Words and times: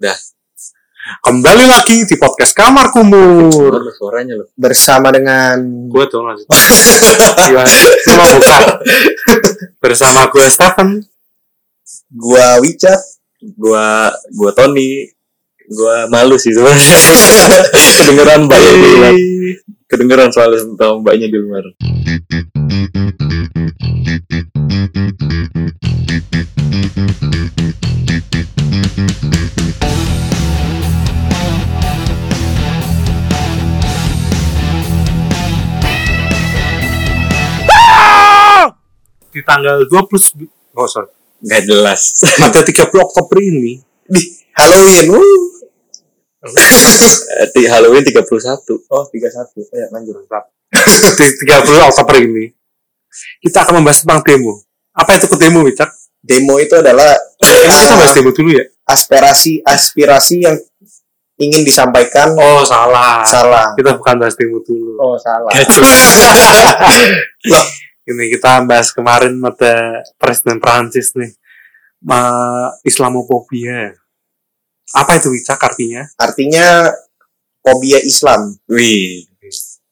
Dah. 0.00 0.16
Kembali 1.20 1.68
lagi 1.68 2.08
di 2.08 2.16
podcast 2.16 2.56
Kamar 2.56 2.88
Kumur. 2.88 3.52
Lu 3.52 3.92
suaranya 3.92 4.32
lu. 4.32 4.48
bersama 4.56 5.12
dengan 5.12 5.60
Gue 5.92 6.08
tuh 6.08 6.24
lanjut. 6.24 6.48
Gimana? 7.44 7.68
Mau 8.16 8.26
buka? 8.40 8.58
Bersama 9.76 10.24
gue 10.32 10.46
Stephen. 10.48 11.04
gua 12.08 12.64
Wicca 12.64 12.96
Gua 13.60 14.08
gua 14.32 14.50
Tony. 14.56 15.04
Gua 15.68 16.08
malu 16.08 16.40
sih 16.40 16.56
sebenarnya. 16.56 16.96
Kedengeran 18.00 18.48
mbaknya 18.48 18.72
di 18.72 18.88
luar. 18.88 19.14
Kedengeran 19.84 20.30
soal 20.32 20.56
tentang 20.56 21.04
mbaknya 21.04 21.28
di 21.28 21.36
luar. 21.36 21.64
Di 39.40 39.42
tanggal 39.42 39.88
20 39.88 40.76
Oh 40.76 40.84
sorry. 40.84 41.08
Gak 41.40 41.64
jelas. 41.64 42.20
Pada 42.36 42.60
30 42.60 42.76
Oktober 42.92 43.40
ini 43.40 43.80
di 44.04 44.20
Halloween 44.52 45.08
uh. 45.08 45.40
Eh, 46.40 47.46
Di 47.56 47.62
Halloween 47.64 48.04
31. 48.04 48.20
oh 48.86 49.04
31 49.08 49.72
ya 49.72 49.86
lanjut 49.88 50.16
di 51.18 51.26
30 51.48 51.88
Oktober 51.88 52.16
ini 52.16 52.52
kita 53.40 53.64
akan 53.64 53.80
membahas 53.80 54.04
tentang 54.04 54.22
demo. 54.22 54.60
Apa 54.92 55.16
itu 55.16 55.26
demo, 55.34 55.64
Wicak? 55.64 55.88
demo 56.20 56.60
itu 56.60 56.76
adalah 56.76 57.16
Emang 57.40 57.80
kita 57.80 57.96
uh, 57.96 57.98
bahas 57.98 58.12
demo 58.12 58.30
dulu 58.30 58.52
ya? 58.52 58.64
aspirasi 58.84 59.64
aspirasi 59.64 60.44
yang 60.44 60.52
ingin 61.36 61.64
disampaikan 61.64 62.36
Oh, 62.36 62.60
salah. 62.60 63.24
salah 63.24 63.72
Kita 63.72 63.96
bukan 63.96 64.20
bahas 64.20 64.36
demo 64.36 64.60
dulu. 64.60 65.00
oh 65.00 65.16
salah 65.16 65.48
Loh, 67.48 67.64
ini 68.10 68.26
kita 68.28 68.66
bahas 68.66 68.90
kemarin 68.90 69.38
ada 69.38 70.02
Presiden 70.18 70.58
Prancis 70.58 71.14
nih. 71.14 71.30
Ma 72.02 72.20
Islamofobia. 72.82 73.94
Apa 74.90 75.16
itu 75.16 75.30
Wicak 75.30 75.60
artinya? 75.60 76.02
artinya 76.18 76.90
fobia 77.62 78.02
Islam 78.02 78.58
Wih. 78.66 79.28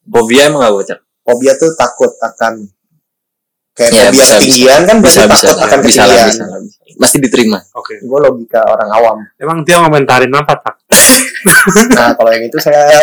Fobia 0.03 0.51
emang 0.51 0.65
gak 0.65 0.75
bocah? 0.75 0.99
fobia 1.23 1.53
tuh 1.55 1.71
takut 1.77 2.11
akan 2.19 2.67
kayak 3.77 3.91
Ya, 3.93 4.09
fobia 4.09 4.13
bisa, 4.17 4.35
ketinggian 4.41 4.81
kan 4.89 4.97
Bisa 4.99 5.23
bisa 5.29 5.47
takut 5.47 5.55
lah. 5.55 5.67
akan 5.69 5.79
Bisa 5.85 6.03
ketinggian 6.03 6.27
bisa 6.27 6.45
bisa. 6.59 6.79
Masih 6.99 7.19
diterima. 7.23 7.59
Oke. 7.77 8.01
gue 8.01 8.19
logika 8.19 8.65
orang 8.67 8.91
awam 8.91 9.17
Emang 9.39 9.63
dia 9.63 9.79
ngomentarin 9.79 10.33
apa, 10.35 10.55
Tak? 10.59 10.75
nah 11.95 12.11
kalau 12.17 12.31
yang 12.35 12.43
itu 12.43 12.59
saya 12.59 12.89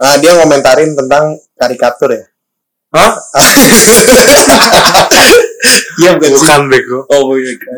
nah 0.00 0.14
dia 0.16 0.32
ngomentarin 0.38 0.94
tentang 0.94 1.36
karikatur 1.52 2.14
ya 2.14 2.24
Hah? 2.88 3.12
iya 6.00 6.16
bukan 6.16 6.40
Bukan, 6.40 6.60
Bego. 6.72 7.04
Oh 7.12 7.36
iya 7.36 7.52
kan. 7.60 7.76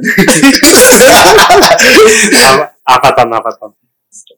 apa, 2.47 2.65
apa 2.87 3.09
tan, 3.19 3.29
apa 3.35 3.51
tan? 3.59 3.71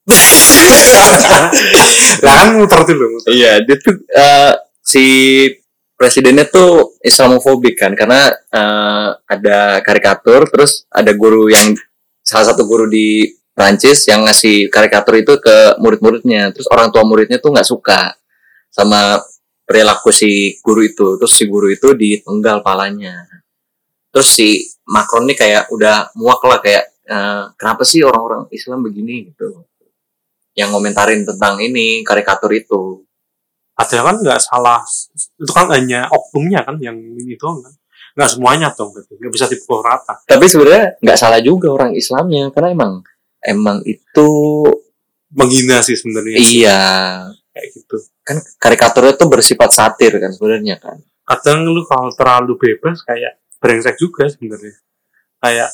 lah 2.25 2.35
kan 2.41 2.49
muter 2.57 2.81
dulu. 2.89 3.21
Iya, 3.29 3.61
dia 3.63 3.77
tuh 3.79 4.01
eh, 4.01 4.53
si 4.81 5.05
presidennya 5.95 6.49
tuh 6.49 6.97
Islamofobik 7.05 7.77
kan 7.77 7.93
karena 7.93 8.33
eh, 8.33 9.09
ada 9.29 9.85
karikatur 9.85 10.49
terus 10.49 10.89
ada 10.89 11.13
guru 11.13 11.53
yang 11.53 11.77
salah 12.25 12.51
satu 12.51 12.65
guru 12.65 12.89
di 12.89 13.29
Prancis 13.53 14.09
yang 14.09 14.25
ngasih 14.25 14.73
karikatur 14.73 15.21
itu 15.21 15.37
ke 15.37 15.77
murid-muridnya 15.77 16.49
terus 16.57 16.65
orang 16.73 16.89
tua 16.89 17.05
muridnya 17.05 17.37
tuh 17.37 17.53
nggak 17.53 17.69
suka 17.69 18.17
sama 18.73 19.21
perilaku 19.73 20.13
si 20.13 20.61
guru 20.61 20.85
itu 20.85 21.17
terus 21.17 21.33
si 21.33 21.49
guru 21.49 21.73
itu 21.73 21.97
dipenggal 21.97 22.61
palanya 22.61 23.25
terus 24.13 24.29
si 24.29 24.61
Macron 24.85 25.25
nih 25.25 25.37
kayak 25.41 25.65
udah 25.73 26.13
muak 26.21 26.45
lah 26.45 26.61
kayak 26.61 26.85
eh, 27.09 27.45
kenapa 27.57 27.81
sih 27.89 28.05
orang-orang 28.05 28.53
Islam 28.53 28.85
begini 28.85 29.33
gitu 29.33 29.65
yang 30.53 30.69
ngomentarin 30.73 31.25
tentang 31.25 31.57
ini 31.65 32.05
karikatur 32.05 32.53
itu 32.53 33.01
Ada 33.73 34.05
kan 34.05 34.21
nggak 34.21 34.37
salah. 34.37 34.85
Itu 35.17 35.49
kan 35.49 35.65
hanya 35.73 36.05
oknumnya 36.13 36.61
kan 36.61 36.77
yang 36.77 36.93
ini 36.93 37.41
doang 37.41 37.65
kan. 37.65 37.73
Nggak 38.13 38.31
semuanya 38.37 38.69
dong. 38.77 38.93
Gitu. 38.93 39.17
Nggak 39.17 39.33
bisa 39.33 39.47
dipukul 39.49 39.81
rata. 39.81 40.21
tapi 40.29 40.45
sebenarnya 40.45 41.01
nggak 41.01 41.17
salah 41.19 41.41
juga 41.41 41.73
orang 41.73 41.97
Islamnya 41.97 42.53
karena 42.53 42.77
emang 42.77 42.93
emang 43.41 43.81
itu 43.89 44.29
Menghina 45.33 45.81
sih 45.81 45.97
sebenarnya. 45.97 46.37
iya 46.37 46.81
Kayak 47.53 47.69
gitu. 47.77 47.97
kan 48.25 48.41
karikaturnya 48.57 49.13
tuh 49.13 49.29
bersifat 49.29 49.77
satir 49.77 50.17
kan 50.17 50.33
sebenarnya 50.33 50.81
kan. 50.81 50.97
Kadang 51.29 51.69
lu 51.69 51.85
kalau 51.85 52.09
terlalu 52.17 52.57
bebas 52.57 53.05
kayak 53.05 53.45
brengsek 53.61 54.01
juga 54.01 54.25
sebenarnya. 54.33 54.73
Kayak 55.37 55.71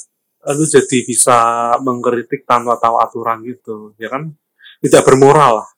lu 0.58 0.64
jadi 0.66 0.98
bisa 1.06 1.38
mengkritik 1.82 2.42
tanpa 2.42 2.74
tahu 2.82 2.98
aturan 2.98 3.46
gitu 3.46 3.94
ya 3.94 4.10
kan? 4.10 4.34
Tidak 4.82 5.02
bermoral 5.06 5.62
lah. 5.62 5.68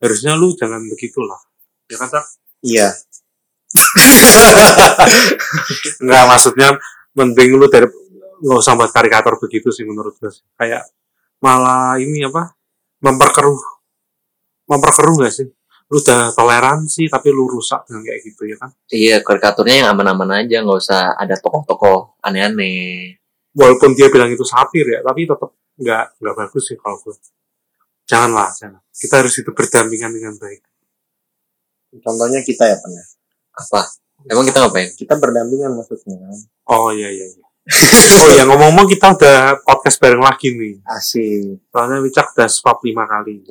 Harusnya 0.00 0.36
lu 0.36 0.52
jangan 0.52 0.84
begitulah. 0.92 1.40
Ya 1.88 1.96
kan 1.96 2.08
Cak? 2.12 2.24
iya. 2.60 2.92
Nggak 6.04 6.24
maksudnya 6.28 6.76
mending 7.16 7.56
lu 7.56 7.64
dari 7.72 7.88
nggak 8.36 8.60
usah 8.60 8.76
buat 8.76 8.92
karikatur 8.92 9.40
begitu 9.40 9.72
sih 9.72 9.88
menurut 9.88 10.12
gue 10.20 10.28
kayak 10.60 10.84
malah 11.40 11.96
ini 11.96 12.28
apa? 12.28 12.52
Memperkeruh 13.00 13.75
memperkeruh 14.66 15.14
nggak 15.22 15.34
sih? 15.34 15.48
Lu 15.86 16.02
udah 16.02 16.34
toleransi 16.34 17.06
tapi 17.06 17.30
lu 17.30 17.46
rusak 17.46 17.86
dengan 17.86 18.02
kayak 18.02 18.20
gitu 18.26 18.42
ya 18.50 18.56
kan? 18.58 18.70
Iya 18.90 19.16
karikaturnya 19.22 19.86
yang 19.86 19.88
aman-aman 19.94 20.42
aja 20.42 20.62
nggak 20.66 20.78
usah 20.78 21.14
ada 21.14 21.38
tokoh-tokoh 21.38 22.18
aneh-aneh. 22.22 23.18
Walaupun 23.56 23.94
dia 23.94 24.10
bilang 24.10 24.28
itu 24.28 24.42
satir 24.42 24.84
ya 24.84 25.00
tapi 25.06 25.24
tetap 25.24 25.50
nggak 25.76 26.04
nggak 26.20 26.34
bagus 26.34 26.62
sih 26.68 26.76
kalau 26.76 26.98
gue 27.00 27.14
janganlah 28.06 28.50
jangan. 28.58 28.82
Kita 28.90 29.14
harus 29.22 29.34
hidup 29.38 29.54
berdampingan 29.54 30.10
dengan 30.10 30.34
baik. 30.36 30.62
Contohnya 32.02 32.42
kita 32.42 32.66
ya 32.66 32.76
pernah 32.82 33.06
apa? 33.56 33.80
Emang 34.26 34.44
kita 34.44 34.58
ngapain? 34.58 34.90
Kita 34.92 35.14
berdampingan 35.16 35.70
maksudnya 35.78 36.18
kan? 36.18 36.38
Oh 36.66 36.90
iya 36.90 37.08
iya 37.14 37.26
iya 37.30 37.46
oh 38.22 38.30
ya 38.30 38.46
ngomong-ngomong 38.46 38.86
kita 38.86 39.10
udah 39.12 39.58
podcast 39.66 39.98
bareng 39.98 40.22
lagi 40.22 40.54
nih. 40.54 40.78
Asik. 40.86 41.66
Soalnya 41.68 41.98
Wicak 41.98 42.30
udah 42.32 42.46
swap 42.46 42.78
lima 42.86 43.02
kali. 43.04 43.42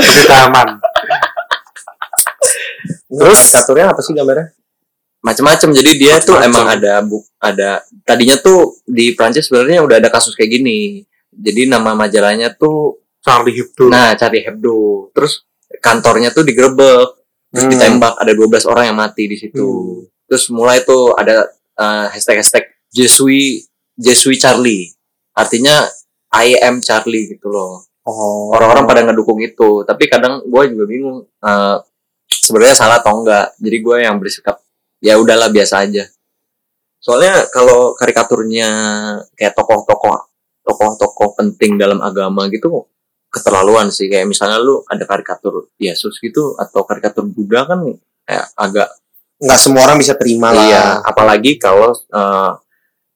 Jadi 0.00 0.24
aman. 0.32 0.80
Terus? 3.10 3.38
Karikaturnya 3.44 3.92
apa 3.92 4.00
sih 4.00 4.16
gambarnya? 4.16 4.56
Macam-macam 5.20 5.68
jadi 5.76 5.90
dia 6.00 6.14
tuh 6.16 6.32
Macem-macem. 6.32 6.48
emang 6.48 6.66
ada 6.72 6.92
bu 7.04 7.20
ada 7.36 7.84
tadinya 8.08 8.40
tuh 8.40 8.80
di 8.88 9.12
Prancis 9.12 9.52
sebenarnya 9.52 9.84
udah 9.84 10.00
ada 10.00 10.08
kasus 10.08 10.32
kayak 10.32 10.56
gini. 10.56 11.04
Jadi 11.28 11.68
nama 11.68 11.92
majalahnya 11.92 12.56
tuh 12.56 13.04
Charlie 13.20 13.52
Hebdo. 13.52 13.92
Nah 13.92 14.16
cari 14.16 14.40
Hebdo. 14.40 15.12
Terus 15.12 15.44
kantornya 15.84 16.32
tuh 16.32 16.40
digerebek 16.40 17.20
terus 17.50 17.66
Hmm. 17.66 17.68
ditembak 17.68 18.14
ada 18.16 18.32
12 18.32 18.64
orang 18.64 18.84
yang 18.88 18.96
mati 18.96 19.28
di 19.28 19.36
situ. 19.36 19.60
Hmm. 19.60 20.08
Terus 20.30 20.46
mulai 20.54 20.86
tuh 20.86 21.10
ada 21.18 21.50
eh, 21.74 22.06
hashtag 22.14 22.38
hashtag 22.38 22.64
Jesui 22.94 23.66
Jesui 23.98 24.38
Charlie. 24.38 24.94
Artinya 25.34 25.90
I 26.30 26.54
am 26.62 26.78
Charlie 26.78 27.34
gitu 27.34 27.50
loh. 27.50 27.82
Oh. 28.06 28.54
Orang-orang 28.54 28.86
pada 28.86 29.00
ngedukung 29.02 29.42
itu. 29.42 29.82
Tapi 29.82 30.06
kadang 30.06 30.46
gue 30.46 30.62
juga 30.70 30.84
bingung 30.86 31.26
eh, 31.26 31.76
sebenarnya 32.30 32.78
salah 32.78 33.02
atau 33.02 33.26
enggak. 33.26 33.58
Jadi 33.58 33.76
gue 33.82 33.96
yang 34.06 34.22
bersikap 34.22 34.62
ya 35.02 35.18
udahlah 35.18 35.50
biasa 35.50 35.82
aja. 35.82 36.06
Soalnya 37.02 37.50
kalau 37.50 37.98
karikaturnya 37.98 38.70
kayak 39.34 39.58
tokoh-tokoh 39.58 40.30
tokoh-tokoh 40.60 41.34
penting 41.34 41.80
dalam 41.80 41.98
agama 41.98 42.46
gitu 42.46 42.86
keterlaluan 43.32 43.90
sih. 43.90 44.06
Kayak 44.06 44.30
misalnya 44.30 44.62
lu 44.62 44.86
ada 44.86 45.02
karikatur 45.08 45.72
Yesus 45.80 46.22
gitu 46.22 46.54
atau 46.54 46.86
karikatur 46.86 47.26
Buddha 47.26 47.66
kan 47.66 47.82
kayak 48.28 48.46
agak 48.54 48.88
nggak 49.40 49.60
semua 49.60 49.88
orang 49.88 49.96
bisa 49.96 50.12
terima 50.14 50.52
lah. 50.52 50.60
Iya 50.62 50.84
apalagi 51.02 51.56
kalau 51.56 51.90
eh, 51.96 52.50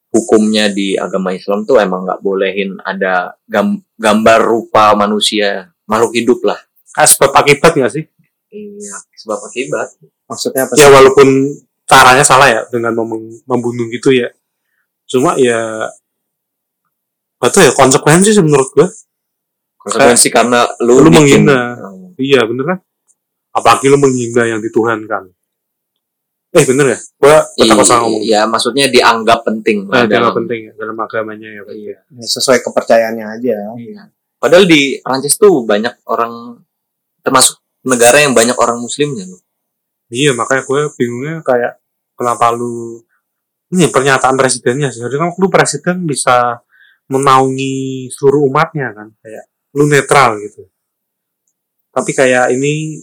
hukumnya 0.08 0.70
di 0.70 0.94
agama 0.94 1.34
Islam 1.34 1.66
tuh 1.66 1.82
emang 1.82 2.06
nggak 2.06 2.22
bolehin 2.22 2.78
ada 2.80 3.34
gam- 3.44 3.82
gambar 3.98 4.40
rupa 4.40 4.94
manusia 4.94 5.68
makhluk 5.84 6.14
hidup 6.14 6.40
lah. 6.46 6.58
Ah, 6.94 7.04
sebab 7.04 7.34
akibat 7.34 7.74
nggak 7.74 7.92
sih? 7.92 8.04
Iya 8.48 8.94
sebab 9.18 9.38
akibat. 9.44 9.88
Maksudnya 10.24 10.64
apa 10.64 10.72
sih? 10.72 10.80
ya 10.80 10.88
walaupun 10.88 11.28
caranya 11.84 12.24
salah 12.24 12.48
ya 12.48 12.62
dengan 12.72 12.94
mem- 12.96 13.42
membunuh 13.44 13.90
gitu 13.92 14.14
ya. 14.14 14.32
Cuma 15.04 15.36
ya 15.36 15.90
itu 17.44 17.60
ya 17.60 17.76
konsekuensi 17.76 18.32
sih 18.32 18.40
menurut 18.40 18.72
gue 18.72 18.88
konsekuensi 19.76 20.32
karena 20.32 20.64
lu, 20.80 21.04
lu 21.04 21.12
bikin- 21.12 21.44
menghina. 21.44 21.76
iya 22.16 22.40
bener 22.48 22.64
kan? 22.64 22.78
Apalagi 23.52 23.92
lu 23.92 24.00
menghina 24.00 24.48
yang 24.48 24.64
dituhankan 24.64 25.28
eh 26.54 26.64
bener 26.64 26.86
ya 26.94 26.98
gua 27.18 27.36
takut 27.52 27.82
salah 27.82 28.06
ngomong 28.06 28.22
Iya, 28.22 28.40
maksudnya 28.46 28.86
dianggap 28.86 29.42
penting. 29.42 29.90
nah, 29.90 29.90
lah 29.90 30.02
dia 30.06 30.06
nggak 30.06 30.22
dalam- 30.22 30.36
penting 30.38 30.60
ya 30.64 30.72
dalam 30.78 30.96
agamanya 30.96 31.48
ya 31.50 31.60
Pak. 31.62 31.74
Iya. 31.74 31.96
Ya, 32.14 32.26
sesuai 32.30 32.58
kepercayaannya 32.62 33.26
aja. 33.26 33.56
Iya. 33.74 34.02
Padahal 34.38 34.64
di 34.64 35.02
Prancis 35.02 35.34
tuh 35.34 35.64
banyak 35.64 36.04
orang 36.06 36.62
termasuk 37.20 37.58
negara 37.82 38.20
yang 38.20 38.32
banyak 38.32 38.54
orang 38.54 38.78
muslimnya 38.78 39.26
loh. 39.26 39.40
iya 40.08 40.30
makanya 40.30 40.62
gue 40.62 40.80
bingungnya 40.94 41.40
kayak 41.40 41.80
kenapa 42.14 42.52
lu 42.52 43.00
ini 43.72 43.88
pernyataan 43.88 44.36
presidennya 44.36 44.92
sih 44.92 45.00
Harusnya 45.00 45.26
kan 45.26 45.32
lu 45.34 45.48
presiden 45.48 46.04
bisa 46.04 46.60
menaungi 47.08 48.06
seluruh 48.08 48.46
umatnya 48.46 48.92
kan 48.92 49.10
kayak 49.18 49.48
lu 49.74 49.88
netral 49.88 50.36
gitu 50.38 50.68
tapi 51.88 52.10
kayak 52.12 52.52
ini 52.52 53.00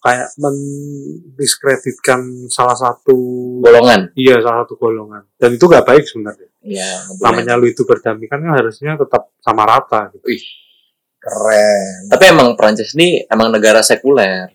kayak 0.00 0.28
mendiskreditkan 0.36 2.20
salah 2.48 2.74
satu 2.74 3.14
Golongan. 3.62 4.10
iya 4.14 4.38
salah 4.38 4.66
satu 4.66 4.74
golongan 4.74 5.22
dan 5.38 5.54
itu 5.54 5.64
gak 5.64 5.86
baik 5.86 6.04
sebenarnya 6.04 6.50
Iya. 6.58 6.90
namanya 7.22 7.54
lu 7.54 7.70
itu 7.70 7.86
berdamai 7.86 8.26
kan 8.26 8.42
harusnya 8.42 8.98
tetap 8.98 9.30
sama 9.40 9.62
rata 9.64 10.10
gitu 10.12 10.26
Keren. 11.18 12.06
Tapi 12.14 12.24
emang 12.30 12.54
Prancis 12.54 12.94
ini 12.94 13.26
emang 13.26 13.50
negara 13.50 13.82
sekuler. 13.82 14.54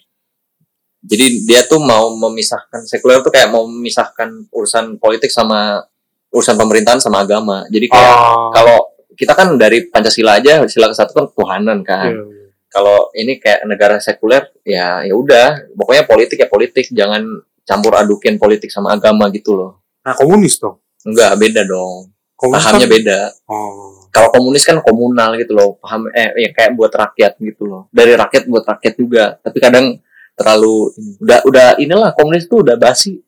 Jadi 1.04 1.44
dia 1.44 1.68
tuh 1.68 1.84
mau 1.84 2.16
memisahkan 2.16 2.88
sekuler 2.88 3.20
tuh 3.20 3.36
kayak 3.36 3.52
mau 3.52 3.68
memisahkan 3.68 4.48
urusan 4.48 4.96
politik 4.96 5.28
sama 5.28 5.84
urusan 6.32 6.56
pemerintahan 6.56 7.04
sama 7.04 7.28
agama. 7.28 7.68
Jadi 7.68 7.92
kayak 7.92 8.16
oh 8.16 8.50
kalau 8.56 8.78
kita 9.12 9.36
kan 9.36 9.60
dari 9.60 9.92
Pancasila 9.92 10.40
aja 10.40 10.64
sila 10.72 10.88
ke 10.88 10.96
satu 10.96 11.12
kan 11.12 11.26
ketuhanan 11.36 11.84
kan. 11.84 12.16
iya. 12.16 12.43
Kalau 12.74 13.14
ini 13.14 13.38
kayak 13.38 13.64
negara 13.64 13.98
sekuler 13.98 14.50
ya 14.64 15.06
ya 15.06 15.14
udah 15.14 15.70
pokoknya 15.72 16.04
politik 16.04 16.38
ya 16.38 16.50
politik 16.50 16.90
jangan 16.90 17.22
campur 17.62 17.94
adukin 17.94 18.36
politik 18.36 18.68
sama 18.68 18.92
agama 18.92 19.30
gitu 19.30 19.54
loh. 19.54 19.72
nah 20.02 20.12
komunis 20.12 20.58
dong 20.58 20.82
Enggak 21.06 21.38
beda 21.38 21.62
dong. 21.64 22.10
komunis 22.34 22.60
Pahamnya 22.60 22.84
kan- 22.84 22.96
beda. 22.98 23.20
oh 23.46 24.04
Kalau 24.10 24.30
komunis 24.30 24.62
kan 24.62 24.78
komunal 24.80 25.34
gitu 25.36 25.54
loh. 25.54 25.78
Paham 25.78 26.06
eh 26.12 26.34
ya 26.38 26.50
kayak 26.50 26.74
buat 26.74 26.90
rakyat 26.90 27.34
gitu 27.40 27.66
loh. 27.66 27.90
Dari 27.90 28.14
rakyat 28.14 28.46
buat 28.46 28.62
rakyat 28.64 28.94
juga. 28.96 29.38
Tapi 29.38 29.58
kadang 29.58 29.98
terlalu 30.34 30.94
udah 31.18 31.40
udah 31.44 31.68
inilah 31.78 32.10
komunis 32.14 32.46
tuh 32.46 32.62
udah 32.62 32.74
basi. 32.76 33.22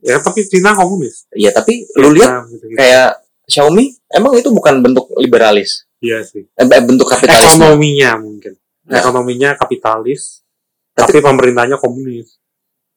ya 0.00 0.20
tapi 0.20 0.44
Cina 0.44 0.72
komunis 0.72 1.24
Ya 1.32 1.48
tapi 1.48 1.84
lu 1.96 2.12
lihat 2.12 2.28
Vietnam 2.28 2.44
gitu-gitu. 2.50 2.76
kayak 2.76 3.08
Xiaomi 3.44 3.84
emang 4.10 4.32
itu 4.36 4.48
bukan 4.48 4.80
bentuk 4.80 5.08
liberalis. 5.16 5.83
Iya 6.04 6.20
sih 6.20 6.44
Eh, 6.52 6.66
bentuk 6.80 7.08
kapitalisme. 7.08 7.56
ekonominya 7.56 8.10
mungkin 8.18 8.52
Nah. 8.84 9.00
ekonominya 9.00 9.56
kapitalis 9.56 10.44
Tapi- 10.92 11.08
tapi, 11.10 11.18
pemerintahnya 11.20 11.76
komunis 11.76 12.36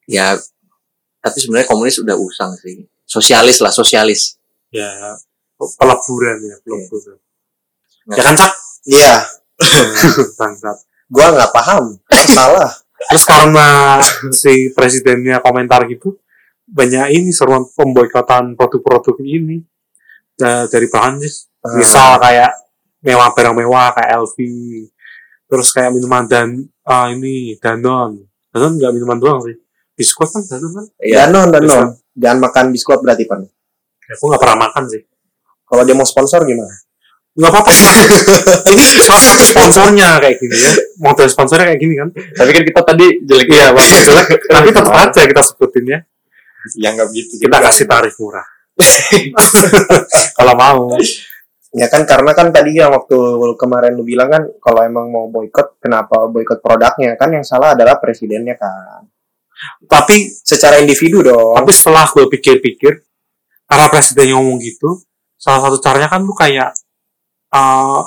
Ya 0.05 0.35
tapi 1.17 1.37
sebenarnya 1.37 1.67
komunis 1.67 1.97
udah 1.97 2.15
usang 2.15 2.55
sih. 2.55 2.83
Sosialis 3.03 3.59
lah, 3.59 3.71
sosialis. 3.71 4.35
ya 4.69 4.87
peleburan 5.57 6.37
ya 6.41 6.55
peleburan 6.61 7.17
Nggak. 8.05 8.13
ya 8.13 8.21
kan 8.21 8.33
cak 8.35 8.51
Iya, 8.85 9.15
bangsat 10.39 10.77
gua 11.07 11.27
nggak 11.29 11.51
paham. 11.51 11.95
Salah. 12.29 12.71
terus 12.99 13.23
karena 13.23 13.67
si 14.31 14.71
presidennya 14.71 15.39
komentar 15.39 15.85
gitu 15.85 16.15
banyak 16.65 17.13
ini 17.13 17.31
seruan 17.31 17.63
pemboikotan 17.69 18.53
produk-produk 18.53 19.15
ini 19.21 19.63
Nah, 20.37 20.67
dari 20.67 20.85
Prancis 20.85 21.49
misal 21.73 22.15
kayak 22.17 22.66
mewah 23.07 23.31
barang 23.31 23.55
mewah 23.55 23.95
kayak 23.95 24.19
LV 24.19 24.37
terus 25.47 25.71
kayak 25.71 25.95
minuman 25.95 26.27
dan 26.27 26.67
ah 26.83 27.07
ini 27.07 27.55
Danone. 27.55 28.27
Danone 28.51 28.75
nggak 28.75 28.91
minuman 28.91 29.17
doang 29.17 29.39
sih. 29.47 29.55
Biskuit 29.95 30.27
kan 30.27 30.43
Danone 30.43 30.73
kan? 30.75 30.85
Iya. 30.99 31.15
Danon, 31.25 31.47
Danon. 31.55 31.87
Jangan 32.17 32.37
makan 32.43 32.65
biskuit 32.75 32.99
berarti, 32.99 33.23
Pan. 33.29 33.45
ya, 33.45 34.13
aku 34.17 34.25
nggak 34.27 34.41
pernah 34.41 34.57
makan 34.67 34.83
sih. 34.91 35.01
Kalau 35.67 35.83
dia 35.87 35.95
mau 35.95 36.07
sponsor 36.07 36.43
gimana? 36.43 36.75
nggak 37.37 37.51
apa-apa. 37.53 37.71
Ini 38.73 38.83
salah 39.05 39.21
satu 39.21 39.45
sponsornya 39.45 40.17
kayak 40.17 40.41
gini 40.41 40.57
ya. 40.57 40.71
Model 40.97 41.29
sponsornya 41.29 41.69
kayak 41.69 41.81
gini 41.85 41.93
kan? 41.93 42.09
Tapi 42.09 42.49
kan 42.49 42.63
kita 42.65 42.81
tadi 42.81 43.05
jelek 43.21 43.47
iya 43.53 43.69
bagus 43.69 44.01
jelek. 44.09 44.27
Tapi 44.57 44.67
tetap 44.73 44.93
aja 44.97 45.21
kita 45.21 45.41
sebutin 45.45 45.85
ya. 45.85 45.99
Ya 46.81 46.89
nggak 46.97 47.07
begitu. 47.13 47.37
kita 47.37 47.57
kasih 47.61 47.85
tarif 47.85 48.17
murah. 48.17 48.47
Kalau 50.37 50.53
mau 50.57 50.97
Ya 51.77 51.87
kan 51.93 52.09
karena 52.09 52.33
kan 52.33 52.49
tadi 52.49 52.73
yang 52.73 52.89
waktu 52.89 53.13
kemarin 53.53 53.93
lu 53.93 54.01
bilang 54.01 54.33
kan 54.33 54.43
kalau 54.57 54.81
emang 54.81 55.13
mau 55.13 55.29
boykot 55.29 55.77
kenapa 55.77 56.25
boykot 56.25 56.57
produknya 56.57 57.13
kan 57.13 57.29
yang 57.29 57.45
salah 57.45 57.77
adalah 57.77 58.01
presidennya 58.01 58.57
kan. 58.57 59.05
tapi 59.89 60.29
Secara 60.29 60.77
individu 60.77 61.21
dong. 61.25 61.57
tapi 61.57 61.73
setelah 61.73 62.05
gue 62.09 62.25
pikir-pikir 62.29 62.93
karena 63.65 63.85
presidennya 63.89 64.37
ngomong 64.37 64.57
gitu 64.61 65.01
salah 65.33 65.65
satu 65.65 65.77
caranya 65.81 66.09
kan 66.09 66.21
lu 66.21 66.33
kayak 66.33 66.73
uh, 67.53 68.05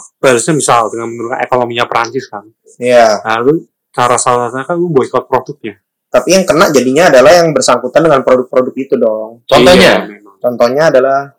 misal 0.55 0.91
dengan 0.91 1.11
menurunkan 1.11 1.43
ekonominya 1.43 1.87
Perancis 1.91 2.27
kan 2.31 2.47
Iya. 2.79 3.19
lalu 3.27 3.67
cara 3.91 4.15
salah 4.19 4.47
satunya 4.51 4.67
kan 4.67 4.77
lu 4.79 4.91
boykot 4.91 5.27
produknya 5.27 5.79
Tapi 6.11 6.35
yang 6.35 6.43
kena 6.43 6.75
jadinya 6.75 7.07
adalah 7.07 7.31
yang 7.39 7.55
bersangkutan 7.55 8.03
dengan 8.03 8.27
produk-produk 8.27 8.75
itu 8.75 8.99
dong. 8.99 9.47
Contohnya? 9.47 10.11
Iya. 10.11 10.19
Contohnya 10.43 10.91
adalah 10.91 11.31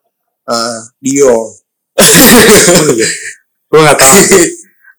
eh, 0.47 0.79
Dio. 0.95 1.59
Oh, 2.01 2.41
iya. 2.97 3.07
gue 3.71 3.79
nggak 3.79 3.97
tahu 3.97 4.13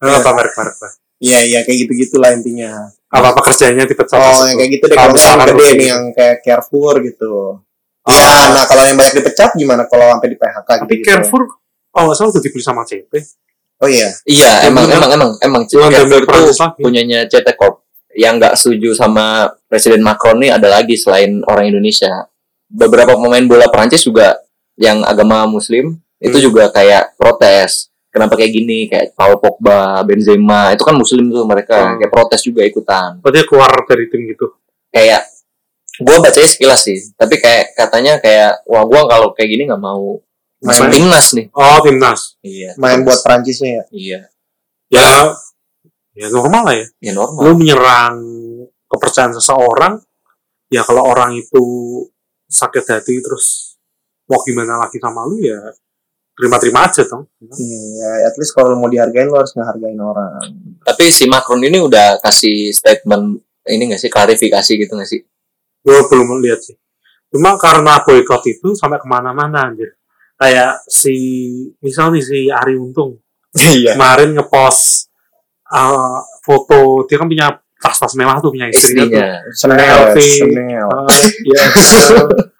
nggak 0.02 0.22
tahu 0.22 0.34
merek-merek 0.34 0.76
lah 0.80 0.92
Iya 1.22 1.38
iya 1.46 1.58
kayak 1.62 1.86
gitu 1.86 1.92
gitulah 1.94 2.34
intinya. 2.34 2.90
apa 3.06 3.30
pekerjaannya 3.38 3.86
dipecat 3.86 4.18
Oh 4.18 4.42
yang 4.42 4.58
kayak 4.58 4.70
gitu 4.74 4.84
deh 4.90 4.96
Kalau 4.98 5.14
misalnya 5.14 5.46
gede 5.54 5.66
nih 5.78 5.88
yang 5.94 6.04
kayak 6.10 6.36
Carrefour 6.42 6.94
gitu. 7.06 7.62
Oh. 8.02 8.10
Ya, 8.10 8.50
nah 8.50 8.66
kalau 8.66 8.82
yang 8.82 8.98
banyak 8.98 9.22
dipecat 9.22 9.54
gimana 9.54 9.86
kalau 9.86 10.10
sampai 10.10 10.34
di 10.34 10.36
PHK 10.42 10.66
gitu? 10.66 10.82
tapi 10.82 10.94
Carrefour 11.06 11.42
oh 11.94 12.00
nggak 12.02 12.16
salah 12.18 12.30
udah 12.34 12.42
dibeli 12.42 12.64
sama 12.66 12.82
CP 12.82 13.12
Oh 13.82 13.90
iya. 13.90 14.10
Iya, 14.22 14.66
emang 14.70 14.86
emang 14.86 15.10
emang 15.10 15.30
emang 15.42 15.62
Cuma 15.70 15.86
Carrefour 15.90 16.22
tuh 16.26 16.54
punyanya 16.78 17.26
CT 17.26 17.54
Corp. 17.54 17.82
Yang 18.14 18.34
nggak 18.42 18.54
setuju 18.58 18.90
sama 18.94 19.50
Presiden 19.70 20.02
Macron 20.02 20.38
nih 20.38 20.54
ada 20.54 20.70
lagi 20.70 20.94
selain 20.98 21.42
orang 21.46 21.70
Indonesia. 21.70 22.30
Beberapa 22.66 23.14
pemain 23.14 23.42
bola 23.46 23.66
Prancis 23.70 24.02
juga 24.02 24.38
yang 24.74 25.02
agama 25.02 25.46
Muslim 25.46 26.01
itu 26.22 26.32
Hmm. 26.32 26.44
juga 26.44 26.64
kayak 26.68 27.14
protes. 27.14 27.90
Kenapa 28.08 28.36
kayak 28.36 28.52
gini? 28.52 28.86
Kayak 28.86 29.12
Paul 29.12 29.36
Pogba, 29.36 30.00
Benzema, 30.02 30.70
itu 30.70 30.80
kan 30.80 30.94
Muslim 30.94 31.28
tuh 31.28 31.42
mereka 31.42 31.74
Hmm. 31.74 31.98
kayak 31.98 32.10
protes 32.10 32.40
juga 32.40 32.62
ikutan. 32.62 33.18
berarti 33.18 33.42
keluar 33.44 33.72
dari 33.82 34.06
tim 34.06 34.22
gitu 34.24 34.46
Kayak 34.88 35.24
gua 35.98 36.20
bacanya 36.20 36.46
sekilas 36.46 36.80
sih, 36.82 36.98
tapi 37.14 37.36
kayak 37.36 37.72
katanya 37.74 38.16
kayak 38.16 38.60
wah 38.64 38.84
gua 38.84 39.04
kalau 39.06 39.32
kayak 39.32 39.48
gini 39.50 39.64
nggak 39.64 39.80
mau 39.80 40.20
masuk 40.60 40.84
Main- 40.84 40.94
timnas 40.94 41.26
nih. 41.32 41.46
oh 41.50 41.78
timnas 41.80 42.20
Iya. 42.40 42.70
Main 42.76 43.02
buat 43.02 43.18
Prancisnya 43.18 43.70
ya. 43.72 43.84
Iya, 43.90 44.20
ya 44.90 45.08
ya 46.12 46.26
normal 46.28 46.62
lah 46.62 46.74
ya 46.76 46.86
ya 47.00 47.12
normal. 47.12 47.40
lu 47.40 47.52
menyerang 47.56 48.16
kepercayaan 48.86 49.32
seseorang 49.32 49.96
ya 50.68 50.84
kalau 50.84 51.02
orang 51.02 51.32
itu 51.34 51.64
sakit 52.46 52.84
hati 52.86 53.16
terus 53.18 53.76
mau 54.26 54.36
gimana 54.42 54.76
lagi 54.78 54.96
sama 54.96 55.24
lu 55.24 55.40
ya 55.40 55.56
terima-terima 56.32 56.88
aja 56.88 57.02
dong 57.04 57.28
Iya, 57.42 58.28
at 58.28 58.34
least 58.40 58.56
kalau 58.56 58.74
mau 58.78 58.88
dihargain 58.88 59.28
lo 59.28 59.40
harus 59.40 59.52
ngehargain 59.52 60.00
orang. 60.00 60.48
Tapi 60.82 61.12
si 61.12 61.28
Macron 61.28 61.60
ini 61.60 61.76
udah 61.78 62.18
kasih 62.24 62.72
statement 62.72 63.38
ini 63.68 63.92
nggak 63.92 64.00
sih 64.00 64.10
klarifikasi 64.10 64.72
gitu 64.74 64.92
nggak 64.96 65.10
sih? 65.10 65.22
gue 65.82 65.98
belum 66.06 66.38
lihat 66.42 66.62
sih 66.62 66.76
cuma 67.32 67.58
karena 67.58 67.98
boykot 68.04 68.42
itu 68.46 68.68
sampai 68.78 69.02
ke 69.02 69.08
mana-mana 69.08 69.66
anjir 69.72 69.96
kayak 70.38 70.84
si 70.86 71.14
misal 71.82 72.14
nih 72.14 72.22
si 72.22 72.38
Ari 72.46 72.78
Untung 72.78 73.18
Iya. 73.52 73.98
kemarin 73.98 74.32
ngepost 74.32 75.12
uh, 75.68 76.24
foto 76.40 77.04
dia 77.04 77.20
kan 77.20 77.28
punya 77.28 77.52
tas-tas 77.82 78.14
mewah 78.14 78.38
tuh 78.38 78.54
punya 78.54 78.70
istrinya, 78.70 79.04
tuh. 79.10 79.50
Istrinya. 79.50 79.76
Senel, 79.82 79.98
LV. 80.14 80.16
senel. 80.22 80.86
Uh, 80.88 81.10
iya. 81.50 81.62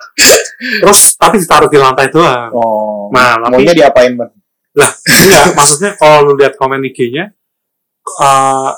terus 0.80 1.00
tapi 1.14 1.36
ditaruh 1.36 1.68
di 1.68 1.76
lantai 1.76 2.08
doang 2.08 2.50
Oh. 2.50 3.10
Nah, 3.12 3.36
tapi- 3.36 3.60
maunya 3.60 3.74
diapain, 3.76 4.16
Bang? 4.16 4.32
Enggak, 4.72 5.52
maksudnya 5.52 5.90
kalau 5.94 6.24
lu 6.24 6.40
lihat 6.40 6.56
komen 6.56 6.80
IG-nya, 6.82 7.28
eh 8.02 8.70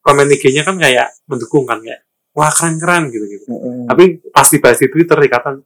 komen 0.00 0.26
IG-nya 0.30 0.62
kan 0.62 0.76
kayak 0.76 1.12
mendukung 1.26 1.64
kan 1.64 1.84
kayak 1.84 2.00
wah 2.32 2.48
keren 2.48 2.80
keren 2.80 3.02
gitu 3.08 3.24
gitu. 3.28 3.44
Mm-mm. 3.48 3.84
Tapi 3.86 4.04
pas 4.28 4.48
dibahas 4.48 4.80
di 4.80 4.88
Twitter 4.88 5.16
dikatakan 5.16 5.60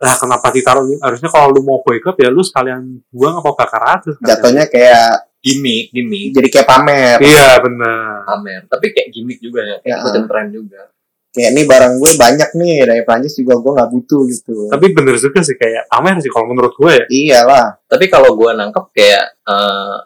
lah 0.00 0.16
kenapa 0.16 0.48
ditaruh 0.48 0.88
harusnya 0.98 1.28
kalau 1.28 1.52
lu 1.52 1.60
mau 1.60 1.84
boykot 1.84 2.16
ya 2.16 2.32
lu 2.32 2.40
sekalian 2.40 2.80
buang 3.12 3.38
apa 3.38 3.50
bakar 3.52 4.00
aja. 4.00 4.08
sekalian." 4.08 4.28
Jatuhnya 4.30 4.64
kayak 4.66 5.28
Gimik, 5.40 5.88
gimik. 5.88 6.36
jadi 6.36 6.48
kayak 6.52 6.66
pamer. 6.68 7.16
Iya 7.16 7.64
benar. 7.64 8.28
Pamer. 8.28 8.60
Tapi 8.68 8.92
kayak 8.92 9.08
gimmick 9.08 9.40
juga 9.40 9.64
ya. 9.64 9.76
Ya. 9.80 9.96
Ikutin 9.96 10.28
tren 10.28 10.52
juga. 10.52 10.92
Kayak 11.30 11.50
ini 11.54 11.62
barang 11.62 11.94
gue 11.96 12.10
banyak 12.18 12.50
nih 12.58 12.74
dari 12.84 13.02
Prancis 13.06 13.38
juga 13.38 13.54
gue 13.54 13.70
nggak 13.70 13.90
butuh 13.94 14.20
gitu. 14.26 14.66
Tapi 14.66 14.86
bener 14.90 15.14
juga 15.14 15.38
sih 15.40 15.54
kayak 15.54 15.86
pamer 15.86 16.18
sih 16.18 16.26
kalau 16.26 16.50
menurut 16.50 16.74
gue 16.74 16.90
ya. 16.90 17.04
Iyalah. 17.06 17.78
Tapi 17.86 18.10
kalau 18.10 18.34
gua 18.34 18.50
nangkep 18.52 18.90
kayak 18.90 19.38
eh, 19.46 19.96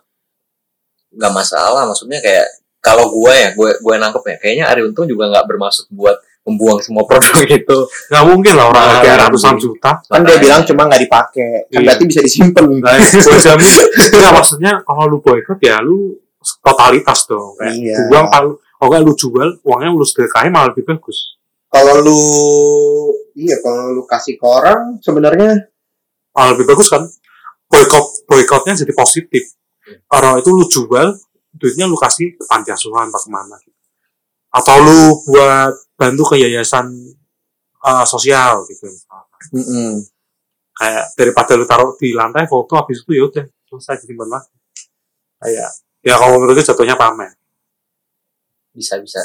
nggak 1.17 1.33
masalah. 1.33 1.89
Maksudnya 1.89 2.21
kayak 2.21 2.45
kalau 2.85 3.09
gua 3.09 3.33
ya, 3.33 3.49
gue 3.57 3.71
gue 3.73 3.95
nangkep 3.97 4.21
ya. 4.21 4.37
Kayaknya 4.37 4.65
Ari 4.69 4.81
Untung 4.85 5.09
juga 5.09 5.33
nggak 5.33 5.49
bermaksud 5.49 5.89
buat 5.89 6.21
membuang 6.45 6.77
semua 6.85 7.09
produk 7.09 7.41
itu 7.57 7.79
nggak 8.13 8.25
mungkin 8.29 8.53
lah 8.53 8.69
orang 8.69 8.85
harga 8.85 9.13
ratusan 9.25 9.57
juta 9.57 9.97
kan 10.05 10.21
dia 10.29 10.37
bilang 10.37 10.61
cuma 10.61 10.85
nggak 10.85 11.01
dipakai 11.01 11.73
kan 11.73 11.81
Iya. 11.81 11.87
berarti 11.89 12.05
bisa 12.05 12.21
disimpan 12.21 12.65
Nah, 12.85 13.01
gue 13.01 13.39
jamin 13.41 13.65
nggak 14.13 14.33
maksudnya 14.37 14.73
kalau 14.85 15.09
lu 15.09 15.25
boykot 15.25 15.57
ya 15.65 15.81
lu 15.81 16.21
totalitas 16.61 17.25
dong 17.25 17.57
kayak 17.57 17.73
Iya. 17.73 17.97
buang 18.13 18.29
kalau 18.29 18.61
kalau 18.85 18.93
nggak 18.93 19.09
lu 19.09 19.17
jual 19.17 19.49
uangnya 19.65 19.97
lu 19.97 20.05
sedekahin 20.05 20.53
malah 20.53 20.69
lebih 20.69 20.85
bagus. 20.85 21.41
Kalau 21.73 22.05
lu 22.05 22.21
iya 23.33 23.57
kalau 23.65 23.97
lu 23.97 24.05
kasih 24.05 24.37
ke 24.37 24.45
orang 24.45 25.01
sebenarnya 25.01 25.73
malah 26.37 26.53
lebih 26.53 26.69
bagus 26.69 26.93
kan? 26.93 27.01
Boykot 27.65 28.29
boykotnya 28.29 28.77
jadi 28.77 28.93
positif. 28.93 29.57
Orang 30.13 30.45
itu 30.45 30.53
lu 30.53 30.69
jual 30.69 31.17
duitnya 31.57 31.89
lu 31.89 31.97
kasih 31.97 32.37
ke 32.37 32.45
panti 32.45 32.77
asuhan 32.77 33.09
apa 33.09 33.17
ke 33.25 33.29
mana 33.33 33.57
atau 34.53 34.77
lu 34.85 35.17
buat 35.33 35.97
bantu 35.97 36.37
ke 36.37 36.45
yayasan 36.45 36.85
uh, 37.89 38.05
sosial 38.05 38.69
gitu. 38.69 38.85
Mm-mm. 39.57 40.05
kayak 40.77 41.05
daripada 41.17 41.57
lu 41.57 41.65
taruh 41.65 41.97
di 41.97 42.13
lantai 42.13 42.45
foto 42.45 42.77
habis 42.77 43.01
itu 43.01 43.17
ya 43.17 43.33
udah 43.33 43.45
selesai 43.65 44.05
disimpan 44.05 44.29
lagi. 44.29 44.53
Kayak 45.41 45.73
ya 46.05 46.21
kalau 46.21 46.37
menurut 46.37 46.61
gue 46.61 46.69
jatuhnya 46.69 47.01
pamer 47.01 47.33
bisa 48.75 48.99
bisa. 49.01 49.23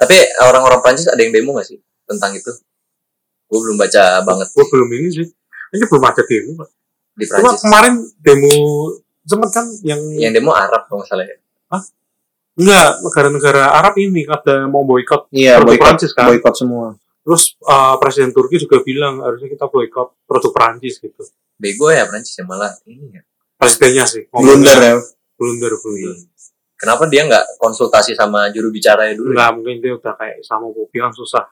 Tapi 0.00 0.16
orang-orang 0.42 0.82
Prancis 0.82 1.06
ada 1.06 1.20
yang 1.20 1.30
demo 1.30 1.54
gak 1.54 1.68
sih 1.68 1.78
tentang 2.08 2.34
itu? 2.34 2.50
Gue 3.46 3.58
belum 3.62 3.76
baca 3.78 4.24
banget. 4.26 4.48
Gue 4.50 4.66
belum 4.66 4.88
ini 4.98 5.08
sih. 5.12 5.26
Ini 5.76 5.84
belum 5.86 6.02
ada 6.02 6.22
demo 6.24 6.52
Pak. 6.58 6.68
di 7.12 7.28
cuma 7.28 7.52
Prancis. 7.52 7.62
kemarin 7.68 7.94
demo 8.24 8.52
sempet 9.28 9.50
kan 9.52 9.66
yang 9.84 10.00
yang 10.16 10.32
demo 10.32 10.56
Arab 10.56 10.88
kalau 10.88 11.04
nggak 11.04 11.12
salah 11.12 11.28
ya. 11.28 11.36
Enggak 12.52 13.00
negara-negara 13.00 13.64
Arab 13.72 13.94
ini 13.96 14.28
ada 14.28 14.68
mau 14.68 14.84
boykot. 14.84 15.32
Iya 15.32 15.60
Produk 15.60 15.68
boykot 15.72 15.84
Prancis 15.84 16.12
kan? 16.12 16.28
boykot 16.28 16.54
semua. 16.56 16.86
Terus 17.22 17.56
uh, 17.64 17.96
presiden 17.96 18.34
Turki 18.34 18.60
juga 18.60 18.82
bilang 18.84 19.24
harusnya 19.24 19.48
kita 19.48 19.68
boykot 19.72 20.28
produk 20.28 20.52
Prancis 20.52 21.00
gitu. 21.00 21.22
Bego 21.56 21.88
ya 21.88 22.04
Prancis 22.04 22.36
ya 22.36 22.44
malah 22.44 22.72
ini 22.84 23.16
ya. 23.16 23.22
Presidennya 23.56 24.04
sih 24.04 24.28
blunder 24.28 24.78
ya. 24.80 24.94
Blunder 25.38 25.72
blunder 25.80 26.16
kenapa 26.82 27.06
dia 27.06 27.22
nggak 27.22 27.62
konsultasi 27.62 28.18
sama 28.18 28.50
juru 28.50 28.74
bicaranya 28.74 29.14
dulu? 29.14 29.30
Ya? 29.30 29.34
enggak 29.38 29.50
mungkin 29.54 29.76
dia 29.78 29.92
udah 29.94 30.12
kayak 30.18 30.42
Islamophobia 30.42 31.00
kan 31.06 31.14
susah. 31.14 31.44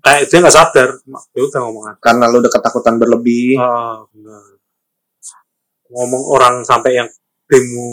Kayak 0.00 0.22
dia 0.26 0.38
nggak 0.40 0.56
sadar 0.56 0.88
dia 1.04 1.42
udah 1.44 1.60
ngomong 1.68 1.84
aja. 1.92 1.98
Karena 2.00 2.24
lu 2.26 2.40
udah 2.40 2.52
ketakutan 2.52 2.94
berlebih. 2.96 3.60
Ah 3.60 4.00
benar. 4.08 4.42
Ngomong 5.88 6.22
orang 6.32 6.54
sampai 6.64 6.96
yang 6.96 7.08
demo 7.44 7.88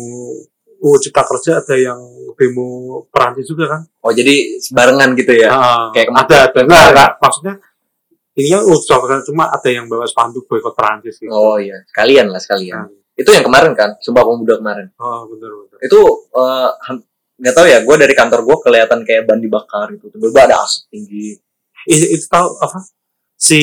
UU 0.76 1.00
Cipta 1.00 1.24
Kerja 1.24 1.64
ada 1.64 1.76
yang 1.76 2.00
demo 2.36 2.66
Perancis 3.12 3.48
juga 3.48 3.72
kan? 3.72 3.82
Oh 4.04 4.12
jadi 4.12 4.60
sebarengan 4.60 5.16
gitu 5.16 5.32
ya? 5.36 5.50
Ah, 5.52 5.88
Kayak 5.92 6.12
kemarin. 6.12 6.26
ada 6.28 6.38
ada. 6.48 6.60
Enggak, 6.64 6.86
enggak. 6.92 7.12
maksudnya 7.20 7.54
ini 8.36 8.48
kan 8.52 8.64
Kerja 9.00 9.20
cuma 9.24 9.48
ada 9.48 9.70
yang 9.72 9.88
bawa 9.88 10.04
spanduk 10.04 10.44
boykot 10.46 10.76
Perancis 10.76 11.16
gitu. 11.16 11.32
Oh 11.32 11.56
iya. 11.56 11.80
Sekalian 11.88 12.28
lah 12.28 12.42
sekalian. 12.44 12.84
Nah, 12.84 13.05
itu 13.16 13.30
yang 13.32 13.48
kemarin 13.48 13.72
kan 13.72 13.96
Sumpah 14.04 14.24
Pemuda 14.28 14.60
kemarin. 14.60 14.92
Oh 15.00 15.24
benar 15.32 15.52
benar 15.56 15.80
itu 15.80 16.00
eh, 16.36 16.70
nggak 17.36 17.54
tahu 17.56 17.66
ya 17.68 17.80
gue 17.84 17.96
dari 18.00 18.14
kantor 18.16 18.40
gue 18.48 18.58
kelihatan 18.64 19.00
kayak 19.04 19.24
ban 19.28 19.40
dibakar 19.40 19.92
gitu. 19.96 20.12
Tiba-tiba 20.12 20.42
ada 20.52 20.56
asap 20.64 20.88
tinggi. 20.92 21.36
Itu, 21.88 22.06
itu 22.20 22.26
tahu 22.28 22.48
apa? 22.60 22.80
Si 23.36 23.62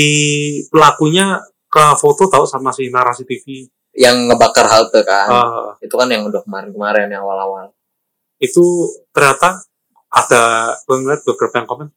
pelakunya 0.69 1.41
ke 1.73 1.85
foto 1.97 2.29
tahu 2.29 2.45
sama 2.45 2.69
si 2.73 2.93
narasi 2.93 3.25
TV 3.25 3.65
yang 3.97 4.29
ngebakar 4.29 4.69
halte 4.69 5.01
kan. 5.05 5.29
Ah, 5.29 5.73
itu 5.81 5.93
kan 5.97 6.09
yang 6.09 6.29
udah 6.29 6.45
kemarin-kemarin 6.45 7.09
yang 7.09 7.25
awal-awal. 7.25 7.73
Itu 8.37 8.93
ternyata 9.13 9.65
ada 10.13 10.77
gue 10.85 10.97
ngeliat 11.01 11.25
beberapa 11.25 11.55
yang 11.65 11.69
komen 11.69 11.89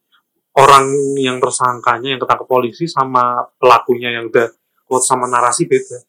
orang 0.55 0.87
yang 1.19 1.37
tersangkanya 1.43 2.15
yang 2.15 2.21
ketangkep 2.23 2.47
polisi 2.47 2.87
sama 2.87 3.43
pelakunya 3.59 4.15
yang 4.15 4.31
udah 4.31 4.47
quote 4.87 5.03
sama 5.03 5.27
narasi 5.27 5.67
beda 5.67 5.99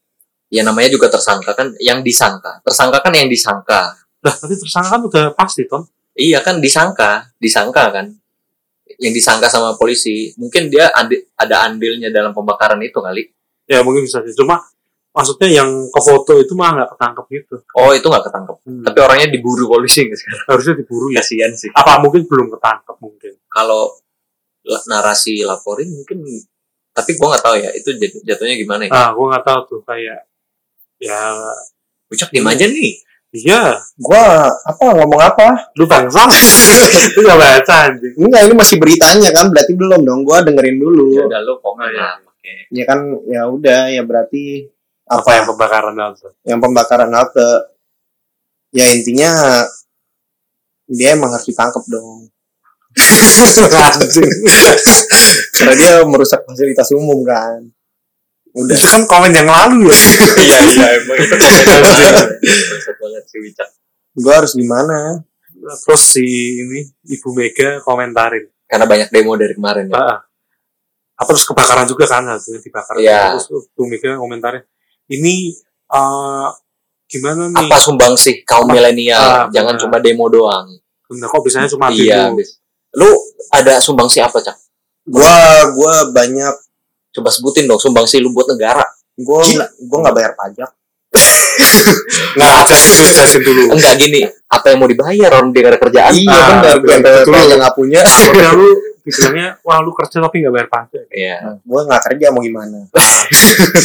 ya 0.47 0.63
namanya 0.63 0.91
juga 0.93 1.11
tersangka 1.11 1.53
kan 1.53 1.75
yang 1.83 2.01
disangka. 2.01 2.63
Tersangka 2.63 3.03
kan 3.03 3.13
yang 3.15 3.27
disangka. 3.27 3.95
Lah 4.23 4.35
tapi 4.35 4.55
tersangka 4.55 4.89
kan 4.99 5.03
udah 5.07 5.25
pasti 5.35 5.67
ton. 5.67 5.83
Iya 6.17 6.41
kan 6.41 6.59
disangka. 6.63 7.31
Disangka 7.37 7.91
kan. 7.93 8.07
Yang 9.03 9.13
disangka 9.23 9.51
sama 9.51 9.75
polisi. 9.75 10.33
Mungkin 10.39 10.71
dia 10.71 10.89
ada 11.37 11.57
andilnya 11.67 12.09
dalam 12.15 12.31
pembakaran 12.33 12.79
itu 12.83 12.97
kali. 12.99 13.27
Ya 13.67 13.83
mungkin 13.83 14.07
bisa 14.07 14.23
sih. 14.23 14.33
Cuma 14.39 14.63
maksudnya 15.17 15.49
yang 15.65 15.71
ke 15.89 16.01
foto 16.05 16.37
itu 16.39 16.53
mah 16.55 16.77
nggak 16.77 16.91
ketangkep 16.95 17.25
gitu. 17.35 17.57
Oh 17.75 17.91
itu 17.91 18.07
nggak 18.07 18.25
ketangkep. 18.31 18.57
Hmm. 18.67 18.83
tapi 18.87 18.99
orangnya 19.03 19.29
diburu 19.33 19.67
polisi 19.67 20.07
nggak 20.07 20.19
sekarang? 20.19 20.45
Harusnya 20.47 20.75
diburu 20.79 21.07
ya. 21.11 21.21
Kasihan 21.25 21.53
sih. 21.57 21.71
Apa 21.75 21.99
mungkin 21.99 22.29
belum 22.29 22.53
ketangkep 22.55 22.97
mungkin? 23.03 23.33
Kalau 23.51 23.97
la- 24.67 24.85
narasi 24.87 25.43
laporin 25.47 25.91
mungkin 25.91 26.23
tapi 26.97 27.13
gua 27.21 27.37
nggak 27.37 27.45
tahu 27.45 27.57
ya 27.61 27.71
itu 27.77 27.91
jat- 28.01 28.23
jatuhnya 28.25 28.57
gimana 28.57 28.83
ya? 28.89 28.91
Ah 28.93 29.09
gue 29.13 29.27
nggak 29.29 29.45
tahu 29.45 29.61
tuh 29.69 29.81
kayak 29.85 30.25
ya. 31.01 31.21
Ucap 32.07 32.31
diem 32.31 32.47
aja 32.47 32.67
nih. 32.71 32.95
Iya. 33.35 33.83
Gua 33.99 34.49
apa 34.49 34.83
ngomong 34.97 35.21
apa? 35.21 35.69
Lu 35.77 35.85
bangsa 35.85 36.25
lu 37.19 37.21
nggak 37.27 37.41
baca 37.41 37.75
anjing. 37.91 38.15
Enggak 38.17 38.43
ini 38.49 38.55
masih 38.57 38.77
beritanya 38.81 39.29
kan 39.35 39.53
berarti 39.53 39.73
belum 39.77 40.01
dong. 40.07 40.21
Gua 40.25 40.41
dengerin 40.41 40.79
dulu. 40.81 41.21
Ya 41.21 41.27
udah 41.27 41.59
komen 41.61 41.85
Oh, 41.85 41.89
iya. 41.91 42.01
lah. 42.01 42.15
Pakai 42.23 42.55
ya 42.73 42.85
kan 42.87 42.99
ya 43.27 43.43
udah 43.51 43.81
ya 43.93 44.03
berarti 44.07 44.71
apa 45.07 45.39
yang 45.39 45.47
pembakaran 45.47 45.95
halte 46.03 46.35
yang 46.43 46.59
pembakaran 46.59 47.15
halte 47.15 47.49
ya 48.75 48.91
intinya 48.91 49.63
dia 50.91 51.15
emang 51.15 51.31
harus 51.35 51.47
ditangkap 51.47 51.83
dong. 51.91 52.31
Karena 55.57 55.75
dia 55.77 55.93
merusak 56.07 56.41
fasilitas 56.47 56.89
umum 56.97 57.21
kan 57.27 57.67
udah. 58.57 58.75
Itu 58.75 58.89
kan 58.89 59.03
komen 59.05 59.33
yang 59.37 59.49
lalu 59.49 59.93
ya. 59.93 60.01
Iya 60.47 60.59
iya 60.73 60.87
emang 61.01 61.19
itu 61.21 61.35
komen 63.01 63.23
sih 63.29 63.39
Wicak 63.45 63.69
gua 64.17 64.35
harus 64.43 64.53
gimana? 64.57 65.21
Terus 65.57 66.03
si 66.17 66.25
ini 66.63 66.81
ibu 67.11 67.29
Mega 67.37 67.83
komentarin. 67.85 68.49
Karena 68.67 68.87
banyak 68.89 69.09
demo 69.13 69.37
dari 69.39 69.55
kemarin 69.55 69.87
ya. 69.93 69.95
Ah, 69.95 70.19
apa 71.17 71.31
terus 71.33 71.47
kebakaran 71.47 71.87
juga 71.87 72.05
kan 72.09 72.25
hasilnya 72.27 72.61
dibakar. 72.65 72.95
Iya. 72.99 73.37
terus 73.37 73.69
ibu 73.77 73.85
Mega 73.87 74.17
komentarin. 74.17 74.65
Ini 75.07 75.35
eh, 75.93 76.49
gimana 77.07 77.53
nih? 77.53 77.57
Apa 77.61 77.77
sumbang 77.79 78.15
sih 78.19 78.43
kaum 78.43 78.73
milenial? 78.73 79.21
Ah, 79.21 79.45
jangan 79.53 79.77
benar. 79.77 79.83
cuma 79.87 79.97
demo 80.01 80.27
doang. 80.33 80.67
Bener, 81.07 81.27
kok 81.31 81.41
biasanya 81.45 81.69
cuma 81.71 81.87
iya 81.95 82.27
demo? 82.27 82.41
bis. 82.41 82.59
Lu 82.97 83.11
ada 83.55 83.79
sumbang 83.79 84.09
sih 84.11 84.25
apa 84.25 84.41
cak? 84.43 84.57
Gua 85.07 85.31
gua 85.77 86.11
banyak 86.11 86.55
coba 87.17 87.29
sebutin 87.29 87.65
dong 87.65 87.81
sumbang 87.81 88.05
sih 88.05 88.21
lu 88.21 88.31
buat 88.31 88.47
negara. 88.47 88.85
Gua 89.17 89.41
Gila. 89.43 89.67
gua 89.83 89.99
nggak 90.05 90.15
bayar 90.15 90.33
pajak. 90.35 90.71
Nggak 92.37 92.51
lu 92.69 93.05
jelasin 93.17 93.41
dulu. 93.41 93.63
Enggak 93.73 93.95
gini. 93.97 94.21
Apa 94.47 94.71
yang 94.71 94.79
mau 94.79 94.89
dibayar 94.89 95.31
orang 95.35 95.49
dia 95.51 95.61
nggak 95.61 95.73
ada 95.73 95.81
kerjaan? 95.81 96.13
Iya 96.13 96.37
Ah, 96.37 96.77
benar 96.77 97.25
betul, 97.25 97.33
yang 97.49 97.61
nggak 97.65 97.75
punya. 97.75 98.01
Makanya 98.07 98.53
lu 98.53 98.69
dibilangnya 99.07 99.49
wah 99.63 99.79
lu 99.81 99.95
kerja 99.95 100.19
tapi 100.19 100.43
nggak 100.43 100.53
bayar 100.53 100.69
pajak. 100.69 101.05
Iya. 101.09 101.37
Gua 101.65 101.81
nggak 101.89 102.03
kerja 102.11 102.27
mau 102.29 102.43
gimana? 102.45 102.79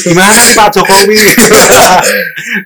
Gimana 0.03 0.33
nih 0.35 0.53
Pak 0.53 0.69
Jokowi? 0.75 1.15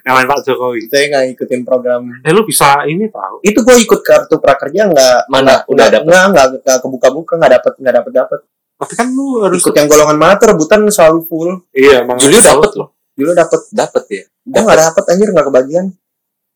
Namanya 0.01 0.27
Pak 0.27 0.39
Jokowi. 0.43 0.81
Saya 0.89 1.03
nggak 1.11 1.23
ikutin 1.35 1.61
program. 1.61 2.01
Eh 2.23 2.31
lu 2.31 2.41
bisa 2.41 2.81
ini 2.87 3.05
tahu 3.07 3.43
itu 3.43 3.59
gua 3.61 3.75
ikut 3.77 4.01
kartu 4.01 4.35
prakerja 4.39 4.89
nggak 4.89 5.17
mana? 5.27 5.61
udah 5.67 5.85
ada 5.85 5.99
nggak 6.01 6.23
nggak 6.33 6.45
nggak 6.63 6.77
kebuka-buka 6.81 7.33
nggak 7.37 7.51
dapet 7.59 7.73
nggak 7.77 7.95
dapet 8.01 8.11
dapet 8.15 8.39
tapi 8.75 8.93
kan 8.93 9.07
lu 9.07 9.39
harus 9.39 9.63
ikut 9.63 9.71
yang 9.71 9.87
golongan 9.87 10.19
mana 10.19 10.35
tuh 10.35 10.51
rebutan 10.51 10.83
selalu 10.91 11.23
full. 11.23 11.63
Iya 11.71 12.03
emang 12.03 12.19
Julio 12.19 12.43
dapet 12.43 12.71
loh. 12.75 12.89
Dulu 13.15 13.31
dapet. 13.31 13.61
Dapet 13.71 14.03
ya 14.11 14.23
gua 14.45 14.61
nggak 14.67 14.79
dapet 14.91 15.03
anjir 15.15 15.29
nggak 15.31 15.47
kebagian. 15.47 15.85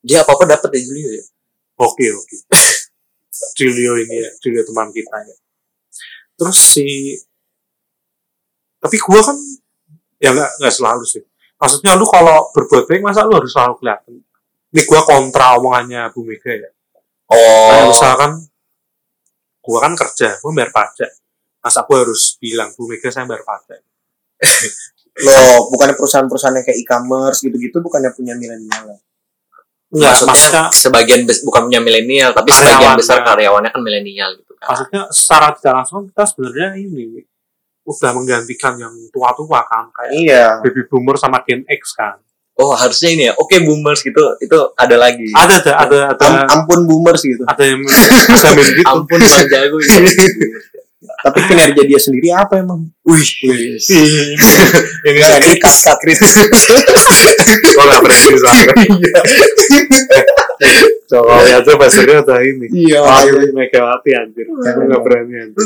Dia 0.04 0.28
apa 0.28 0.32
apa 0.36 0.44
dapet 0.46 0.70
ya 0.76 0.82
Julio 0.84 1.10
ya? 1.16 1.24
Oke 1.80 2.06
oke. 2.12 2.36
Julio 3.60 3.96
ini 4.04 4.16
ya 4.20 4.30
Julio 4.44 4.62
teman 4.68 4.92
kita 4.92 5.16
ya. 5.24 5.36
Terus 6.36 6.60
si 6.60 7.16
tapi 8.84 9.00
gua 9.00 9.24
kan 9.24 9.38
ya 10.20 10.36
nggak 10.36 10.52
nggak 10.60 10.74
selalu 10.76 11.04
sih. 11.08 11.24
Maksudnya 11.60 11.96
lu 11.96 12.04
kalau 12.08 12.52
berbuat 12.52 12.84
baik 12.88 13.04
masa 13.04 13.24
lu 13.24 13.40
harus 13.40 13.52
selalu 13.52 13.80
kelihatan? 13.80 14.20
Ini 14.76 14.82
gua 14.84 15.02
kontra 15.08 15.56
omongannya 15.56 16.12
Bu 16.12 16.28
Mega 16.28 16.52
ya. 16.52 16.70
Oh. 17.32 17.96
Misalkan 17.96 18.44
gua 19.64 19.88
kan 19.88 19.96
kerja 19.96 20.36
gua 20.44 20.52
bayar 20.52 20.76
pajak 20.76 21.12
masa 21.60 21.84
gua 21.84 22.08
harus 22.08 22.36
bilang 22.40 22.72
Bu 22.76 22.88
Mega 22.88 23.12
saya 23.12 23.28
bayar 23.28 23.44
pajak 23.44 23.82
loh 25.26 25.68
bukannya 25.76 25.96
perusahaan-perusahaan 26.00 26.56
yang 26.56 26.66
kayak 26.66 26.80
e-commerce 26.80 27.44
gitu-gitu 27.44 27.84
bukannya 27.84 28.12
punya 28.16 28.40
milenial 28.40 28.96
ya? 28.96 28.98
Enggak, 29.90 30.12
maksudnya, 30.16 30.30
maksudnya 30.32 30.64
sebagian 30.72 31.22
bes- 31.26 31.44
bukan 31.44 31.62
punya 31.68 31.82
milenial 31.82 32.32
tapi 32.32 32.54
Karyawan, 32.54 32.64
sebagian 32.72 32.94
besar 32.96 33.18
ya. 33.20 33.26
karyawannya 33.26 33.70
kan 33.74 33.82
milenial 33.82 34.30
gitu 34.38 34.54
kan. 34.56 34.68
Maksudnya 34.72 35.02
secara 35.12 35.48
tidak 35.58 35.74
langsung 35.82 36.08
kita 36.08 36.24
sebenarnya 36.30 36.68
ini 36.78 37.06
udah 37.90 38.12
menggantikan 38.14 38.74
yang 38.78 38.94
tua-tua 39.10 39.66
kan 39.66 39.90
kayak 39.90 40.12
iya. 40.14 40.46
baby 40.62 40.86
boomer 40.86 41.18
sama 41.18 41.42
Gen 41.42 41.66
X 41.66 41.98
kan. 41.98 42.22
Oh 42.60 42.76
harusnya 42.78 43.10
ini 43.12 43.24
ya? 43.28 43.34
Oke 43.40 43.60
boomers 43.66 44.06
gitu 44.06 44.24
itu 44.40 44.58
ada 44.78 44.96
lagi. 44.96 45.26
Ada 45.34 45.58
ada 45.58 45.72
ada 45.84 45.98
ada. 46.14 46.28
Am- 46.48 46.64
ampun 46.64 46.86
boomers 46.86 47.26
gitu. 47.26 47.42
Ada 47.50 47.64
yang 47.66 47.82
main 47.82 48.08
gitu. 48.62 48.84
Ampun 48.94 49.20
bang 49.20 49.48
jago 49.50 49.76
ini 49.82 49.90
Tapi 51.00 51.40
kinerja 51.48 51.80
dia 51.88 51.96
sendiri 51.96 52.28
apa 52.36 52.60
emang? 52.60 52.92
Wih. 53.08 53.24
Ini 53.80 54.36
Enggak, 55.08 55.40
ini 55.40 55.56
cut 55.56 55.72
cut 55.80 56.00
Gue 56.04 57.84
gak 57.88 58.02
berani 58.04 58.36
soalnya. 58.36 58.74
Jokowi 61.08 61.52
aja 61.56 61.72
pasirnya 61.80 62.20
udah 62.20 62.40
ini. 62.44 62.68
Iya, 62.76 63.00
Oh, 63.00 63.08
makanya. 63.08 63.32
ini 63.32 63.56
Megawati 63.56 64.10
anjir. 64.12 64.46
Gue 64.52 64.86
gak 64.92 65.02
berani 65.08 65.34
anjir. 65.40 65.64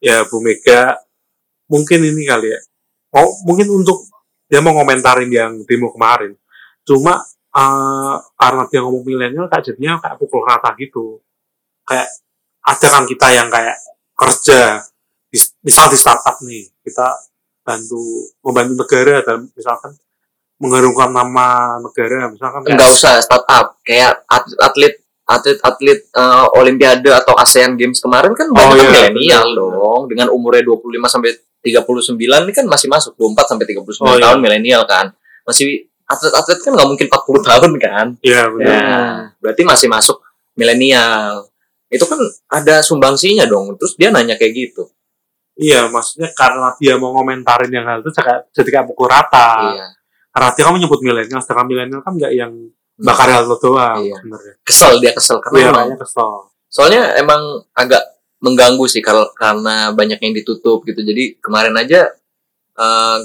ya 0.00 0.24
Bu 0.28 0.40
Mega 0.40 0.96
mungkin 1.70 2.00
ini 2.04 2.22
kali 2.26 2.48
ya. 2.52 2.60
Oh, 3.10 3.30
mungkin 3.46 3.66
untuk 3.70 4.06
dia 4.46 4.62
mau 4.62 4.74
ngomentarin 4.74 5.30
yang 5.30 5.62
demo 5.66 5.90
kemarin. 5.94 6.34
Cuma 6.86 7.22
eh, 7.52 8.14
karena 8.32 8.62
dia 8.66 8.80
ngomong 8.80 9.02
milenial 9.02 9.46
kayak 9.46 9.64
jadinya 9.64 9.98
kayak 9.98 10.16
pukul 10.16 10.42
rata 10.42 10.70
gitu. 10.74 11.18
Kayak 11.82 12.08
ada 12.60 12.86
kan 12.88 13.04
kita 13.04 13.26
yang 13.30 13.48
kayak 13.48 13.76
kerja 14.14 14.84
Mis- 15.30 15.54
misal 15.60 15.86
di 15.86 15.94
startup 15.94 16.36
nih 16.40 16.66
kita 16.80 17.06
bantu 17.60 18.02
membantu 18.42 18.74
negara 18.76 19.22
dan 19.22 19.46
misalkan 19.48 19.94
mengharumkan 20.56 21.08
nama 21.08 21.46
negara 21.78 22.26
misalkan 22.28 22.60
kayak- 22.60 22.74
Enggak 22.74 22.90
usah 22.92 23.14
startup 23.16 23.78
kayak 23.80 24.26
atlet 24.26 24.58
atlet 24.60 24.94
atlet 25.24 25.58
atlet 25.60 26.00
eh, 26.04 26.46
olimpiade 26.52 27.08
atau 27.08 27.32
ASEAN 27.34 27.74
Games 27.74 27.96
kemarin 27.96 28.34
kan 28.34 28.50
banyak 28.50 28.66
Oh, 28.68 28.76
iya, 28.76 28.90
milenial 29.08 29.46
dong 29.54 30.02
dengan 30.06 30.28
umurnya 30.28 30.66
25 30.66 31.06
sampai 31.06 31.30
39 31.60 32.18
ini 32.42 32.52
kan 32.52 32.66
masih 32.66 32.88
masuk 32.88 33.14
24 33.14 33.46
sampai 33.46 33.64
39 33.66 34.02
Oh, 34.02 34.10
iya. 34.10 34.22
tahun 34.26 34.38
milenial 34.38 34.82
kan. 34.84 35.14
Masih 35.42 35.86
atlet-atlet 36.10 36.58
kan 36.58 36.70
nggak 36.74 36.88
mungkin 36.90 37.06
40 37.06 37.48
tahun 37.48 37.72
kan. 37.78 38.06
Iya 38.20 38.42
benar. 38.50 38.66
Ya, 38.74 38.98
berarti 39.38 39.62
masih 39.62 39.86
masuk 39.86 40.18
milenial. 40.58 41.46
Itu 41.86 42.06
kan 42.06 42.18
ada 42.50 42.82
sumbangsinya 42.82 43.46
dong. 43.46 43.78
Terus 43.78 43.94
dia 43.94 44.10
nanya 44.10 44.34
kayak 44.34 44.52
gitu. 44.54 44.90
Iya, 45.54 45.86
maksudnya 45.92 46.32
karena 46.34 46.72
dia 46.80 46.96
mau 46.96 47.12
ngomentarin 47.14 47.68
yang 47.70 47.84
hal 47.86 48.00
itu 48.00 48.10
jadi 48.50 48.68
kayak 48.68 48.86
pukul 48.90 49.06
rata. 49.06 49.70
Iya. 49.76 49.86
Karena 50.30 50.48
dia 50.56 50.62
kan 50.64 50.72
menyebut 50.74 51.00
milenial, 51.02 51.40
sedangkan 51.42 51.66
milenial 51.68 52.00
kan 52.00 52.14
nggak 52.16 52.32
yang 52.32 52.52
bakar 52.96 53.28
hal 53.28 53.44
itu 53.48 53.56
doang 53.60 53.98
Iya. 54.00 54.16
sebenarnya. 54.20 54.54
Kesel 54.64 54.92
dia 55.02 55.12
kesel 55.12 55.38
karena 55.40 55.56
Iya, 55.58 55.68
emang 55.72 56.00
kesel. 56.00 56.32
soalnya 56.70 57.02
emang 57.18 57.42
agak 57.74 57.98
mengganggu 58.40 58.86
sih 58.86 59.02
kalau 59.02 59.26
karena 59.36 59.90
banyak 59.92 60.16
yang 60.22 60.32
ditutup 60.32 60.80
gitu 60.86 61.02
jadi 61.02 61.34
kemarin 61.42 61.74
aja 61.76 62.08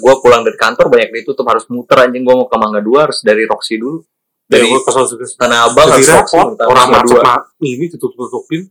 gue 0.04 0.14
pulang 0.20 0.44
dari 0.44 0.58
kantor 0.60 0.92
banyak 0.92 1.10
ditutup 1.24 1.48
harus 1.48 1.64
muter 1.72 1.96
anjing 1.96 2.28
gue 2.28 2.36
mau 2.36 2.48
ke 2.48 2.58
Mangga 2.60 2.84
Dua 2.84 3.08
harus 3.08 3.24
dari 3.24 3.48
Roxy 3.48 3.80
dulu 3.80 4.04
Dari 4.46 4.68
sih. 4.68 5.38
Tanah 5.40 5.72
Abang 5.72 5.90
harus 5.90 6.06
Roxy 6.06 6.36
orang 6.38 6.88
Mangga 6.92 7.00
macet 7.02 7.10
Dua 7.10 7.22
ma- 7.24 7.46
ini 7.64 7.86
ditutup-tutupin, 7.90 8.62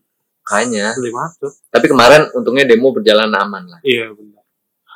kayaknya 0.45 0.93
beli 0.95 1.11
macet. 1.11 1.53
tapi 1.73 1.87
kemarin 1.89 2.29
untungnya 2.37 2.69
demo 2.69 2.93
berjalan 2.93 3.33
aman 3.33 3.65
lah 3.65 3.81
Iya 3.81 4.13
benar. 4.13 4.43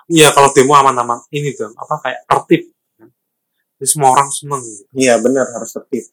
Iya 0.09 0.28
kalau 0.33 0.49
demo 0.52 0.73
aman-aman 0.73 1.21
ini 1.33 1.52
dong, 1.52 1.73
apa 1.76 1.95
kayak 2.00 2.21
tertib. 2.25 2.62
kan. 2.97 3.09
Jadi 3.76 3.88
semua 3.88 4.09
orang 4.16 4.28
seneng 4.33 4.61
gitu. 4.64 4.83
Iya 4.97 5.21
benar 5.21 5.47
harus 5.52 5.71
tertib. 5.73 6.04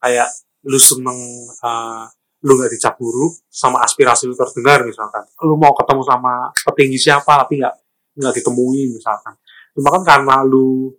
Kayak 0.00 0.28
lu 0.64 0.80
seneng 0.80 1.18
uh, 1.60 2.04
lu 2.44 2.52
nggak 2.56 2.72
dicap 2.72 2.94
buruk 2.96 3.32
sama 3.48 3.80
aspirasi 3.80 4.28
lu 4.28 4.36
terdengar 4.36 4.84
misalkan. 4.84 5.24
Lu 5.44 5.56
mau 5.56 5.72
ketemu 5.76 6.02
sama 6.04 6.32
petinggi 6.64 6.98
siapa 7.00 7.44
tapi 7.44 7.60
nggak 7.60 7.74
nggak 8.16 8.34
ditemui 8.40 8.90
misalkan. 8.90 9.36
Cuma 9.76 9.92
kan 9.92 10.02
karena 10.02 10.40
lu 10.42 10.90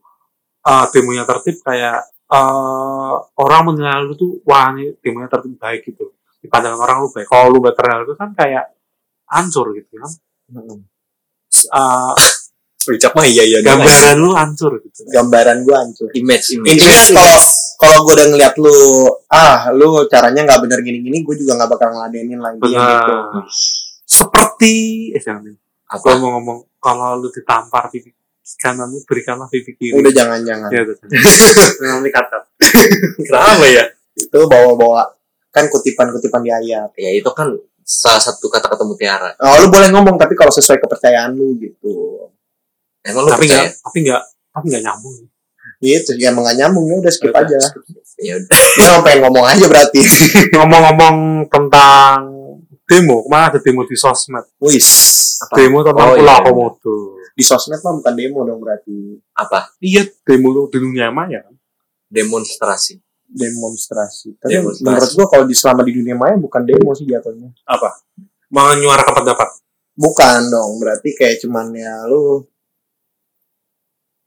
uh, 0.63 0.85
demonya 0.93 1.25
tertib 1.25 1.57
kayak 1.65 2.05
uh, 2.29 3.17
orang 3.41 3.73
menilai 3.73 4.05
lu 4.05 4.13
tuh 4.13 4.37
wah 4.45 4.69
ini 4.77 4.93
demonya 5.01 5.27
tertib 5.27 5.57
baik 5.57 5.81
gitu. 5.89 6.13
Di 6.37 6.47
pandangan 6.47 6.79
orang 6.79 6.97
lu 7.03 7.09
baik. 7.09 7.25
Kalau 7.25 7.49
lu 7.49 7.57
nggak 7.59 7.75
terkenal 7.75 8.05
itu 8.05 8.13
kan 8.13 8.29
kayak 8.37 8.77
hancur 9.27 9.73
gitu 9.73 9.97
kan. 9.97 10.11
Uh, 11.73 12.15
Ucap 12.87 13.19
mah 13.19 13.27
iya 13.27 13.43
iya 13.43 13.59
gambaran 13.59 14.15
lu 14.15 14.31
hancur 14.31 14.79
gitu. 14.79 15.03
Gambaran 15.11 15.67
gua 15.67 15.83
hancur. 15.83 16.07
image 16.15 16.55
image 16.55 16.79
Intinya 16.79 17.03
kalau 17.19 17.39
kalau 17.77 17.97
gue 18.07 18.13
udah 18.15 18.27
ngeliat 18.31 18.55
lu, 18.57 18.77
ah 19.27 19.69
lu 19.75 20.07
caranya 20.07 20.47
nggak 20.47 20.65
bener 20.65 20.79
gini-gini, 20.81 21.21
gue 21.21 21.35
juga 21.35 21.59
nggak 21.59 21.69
bakal 21.77 21.93
ngeladenin 21.93 22.39
lagi 22.39 22.63
gitu. 22.63 23.15
Seperti 24.07 24.73
eh 25.11 25.19
jangan. 25.19 25.51
apa 25.87 25.99
Gua 26.03 26.15
mau 26.15 26.29
ngomong 26.39 26.76
kalau 26.87 27.19
lu 27.19 27.27
ditampar 27.27 27.91
pipi 27.91 28.15
kanan 28.55 28.87
lu 28.87 29.03
berikanlah 29.03 29.47
pipi 29.47 29.75
kiri. 29.75 29.91
Udah 29.91 30.07
jangan-jangan. 30.09 30.71
Ya, 30.71 30.81
betul. 30.81 31.07
Memang 31.83 31.99
dikata. 32.01 32.47
kenapa 33.19 33.65
ya 33.67 33.83
Itu 34.15 34.47
bawa-bawa 34.47 35.03
kan 35.51 35.67
kutipan-kutipan 35.67 36.41
di 36.41 36.49
ayat. 36.49 36.89
ya 36.95 37.11
itu 37.11 37.27
kan 37.29 37.51
salah 37.81 38.19
satu 38.19 38.47
kata-kata 38.47 38.83
mutiara 38.83 39.31
Oh, 39.37 39.55
lu 39.57 39.67
boleh 39.67 39.89
ngomong 39.89 40.15
tapi 40.15 40.31
kalau 40.33 40.49
sesuai 40.49 40.77
kepercayaan 40.77 41.33
lu 41.33 41.55
gitu. 41.57 42.27
emang 43.01 43.23
lu 43.23 43.29
Tapi 43.29 43.45
percaya 43.45 43.63
enggak, 43.63 43.79
tapi 43.81 43.97
enggak, 44.01 44.23
tapi 44.49 44.65
enggak 44.67 44.83
nyambung. 44.85 45.15
Gitu, 45.77 46.11
ya 46.17 46.27
emang 46.31 46.43
nggak 46.43 46.57
nyambung 46.57 46.85
ya 46.87 46.95
udah 46.97 47.11
skip 47.13 47.29
Udah, 47.29 47.43
aja. 47.43 47.59
ya 48.17 48.33
udah 48.35 48.57
emang 48.87 49.01
pengen 49.03 49.19
ngomong 49.23 49.45
aja 49.45 49.65
berarti. 49.67 49.99
Ngomong-ngomong 50.49 51.15
tentang 51.47 52.17
demo, 52.87 53.21
kemarin 53.21 53.45
ada 53.51 53.59
demo 53.59 53.83
di 53.83 53.93
sosmed. 53.93 54.47
Wis. 54.57 54.89
Demo 55.51 55.83
tentang 55.83 56.07
Oh, 56.07 56.15
Pulau 56.15 56.23
iya. 56.33 56.41
Komodo. 56.41 56.95
Di 57.35 57.43
sosmed 57.43 57.77
mah 57.77 57.93
bukan 57.93 58.13
demo 58.15 58.41
dong 58.41 58.57
berarti 58.57 58.95
apa 59.31 59.69
Iya, 59.77 60.07
demo 60.23 60.65
di 60.65 60.77
dunia 60.79 61.11
maya 61.11 61.43
kan. 61.43 61.53
demonstrasi 62.07 62.97
demonstrasi. 63.27 64.39
Tapi 64.39 64.55
Demonstrasi. 64.55 64.87
menurut 64.87 65.11
gua 65.13 65.27
kalau 65.27 65.43
di 65.43 65.51
selama 65.51 65.83
di 65.83 65.93
dunia 65.93 66.15
maya 66.15 66.39
bukan 66.39 66.63
demo 66.63 66.95
sih 66.95 67.03
jatuhnya. 67.03 67.51
Apa? 67.67 67.99
Menyuarakan 68.47 69.13
pendapat. 69.13 69.49
Bukan 69.93 70.47
dong, 70.47 70.79
berarti 70.79 71.11
kayak 71.11 71.43
cuman 71.43 71.75
ya 71.75 72.07
lu 72.07 72.39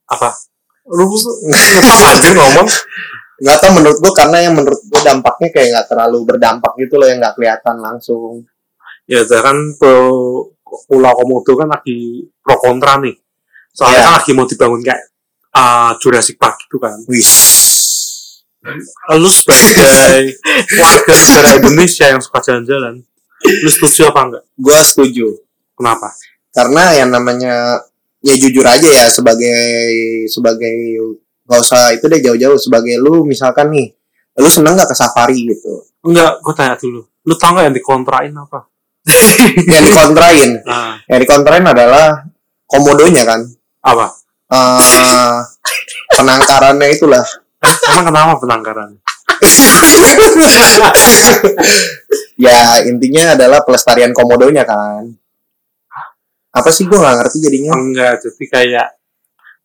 Apa? 0.05 0.29
Lu 0.85 1.09
ngepas 1.09 1.99
anjir 2.13 2.35
ngomong. 2.35 2.67
Nggak 3.41 3.57
tahu 3.57 3.71
menurut 3.81 3.97
gua 3.97 4.13
karena 4.13 4.37
yang 4.45 4.53
menurut 4.53 4.81
gua 4.85 5.01
dampaknya 5.01 5.49
kayak 5.49 5.67
nggak 5.73 5.87
terlalu 5.89 6.17
berdampak 6.29 6.71
gitu 6.77 6.93
loh 7.01 7.07
yang 7.09 7.17
nggak 7.17 7.35
kelihatan 7.35 7.75
langsung. 7.81 8.45
Ya, 9.09 9.25
kan 9.25 9.57
Pulau 9.81 10.53
Pulau 10.87 11.13
Komodo 11.17 11.51
kan 11.57 11.67
lagi 11.67 12.29
pro 12.39 12.55
kontra 12.61 13.01
nih. 13.01 13.17
Soalnya 13.73 13.97
Iya. 13.97 14.05
kan 14.07 14.13
lagi 14.21 14.31
mau 14.37 14.45
dibangun 14.47 14.81
kayak 14.85 15.01
uh, 15.57 15.91
Jurassic 15.99 16.37
Park 16.37 16.61
gitu 16.67 16.77
kan. 16.77 16.95
Wis. 17.09 17.33
Lu 19.17 19.25
sebagai 19.27 20.37
warga 20.77 21.13
negara 21.17 21.49
Indonesia 21.57 22.05
yang 22.05 22.21
suka 22.21 22.45
jalan-jalan, 22.45 23.01
lu 23.41 23.69
setuju 23.73 24.13
apa 24.13 24.21
enggak? 24.21 24.43
Gua 24.53 24.79
setuju. 24.85 25.33
Kenapa? 25.73 26.13
Karena 26.53 26.93
yang 26.93 27.09
namanya 27.09 27.81
ya 28.21 28.37
jujur 28.37 28.61
aja 28.61 28.85
ya 28.85 29.09
sebagai 29.09 29.57
sebagai 30.29 30.77
nggak 31.51 31.61
usah 31.67 31.91
itu 31.91 32.07
deh 32.07 32.23
jauh-jauh 32.23 32.55
sebagai 32.55 32.95
lu 32.95 33.27
misalkan 33.27 33.75
nih 33.75 33.91
lu 34.39 34.47
seneng 34.47 34.79
nggak 34.79 34.87
ke 34.87 34.95
safari 34.95 35.51
gitu 35.51 35.83
Enggak, 36.01 36.41
gue 36.41 36.53
tanya 36.57 36.73
dulu. 36.81 37.05
Lu 37.29 37.33
tau 37.37 37.53
nggak 37.53 37.65
yang 37.69 37.77
dikontrain 37.77 38.33
apa? 38.33 38.65
yang 39.73 39.83
dikontrain 39.85 40.49
Nah, 40.65 40.97
yang 41.05 41.19
dikontrain 41.21 41.65
adalah 41.65 42.25
komodonya 42.65 43.23
kan 43.27 43.41
apa? 43.83 44.05
Eh 44.49 45.37
penangkarannya 46.15 46.87
itulah 46.95 47.25
Emang 47.61 48.05
kenapa 48.09 48.41
penangkaran? 48.41 48.97
ya 52.45 52.81
intinya 52.85 53.33
adalah 53.37 53.65
pelestarian 53.65 54.13
komodonya 54.13 54.65
kan 54.65 55.17
apa 56.51 56.69
sih 56.69 56.85
gua 56.85 57.01
nggak 57.01 57.15
ngerti 57.25 57.37
jadinya 57.41 57.73
Enggak, 57.73 58.21
jadi 58.21 58.43
kayak 58.49 58.87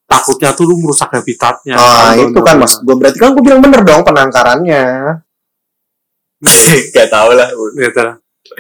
takutnya 0.07 0.51
tuh 0.51 0.65
lu 0.65 0.79
merusak 0.79 1.11
habitatnya. 1.11 1.75
ah 1.75 2.15
Kan, 2.15 2.31
itu 2.31 2.41
kan 2.41 2.57
mas 2.57 2.79
gue 2.79 2.95
berarti 2.95 3.19
kan 3.19 3.31
gue 3.31 3.43
bilang 3.43 3.59
bener 3.59 3.83
dong 3.83 4.03
penangkarannya 4.03 4.85
Gak 6.93 7.09
tau 7.09 7.33
lah. 7.33 7.49
Gitu. 7.73 8.03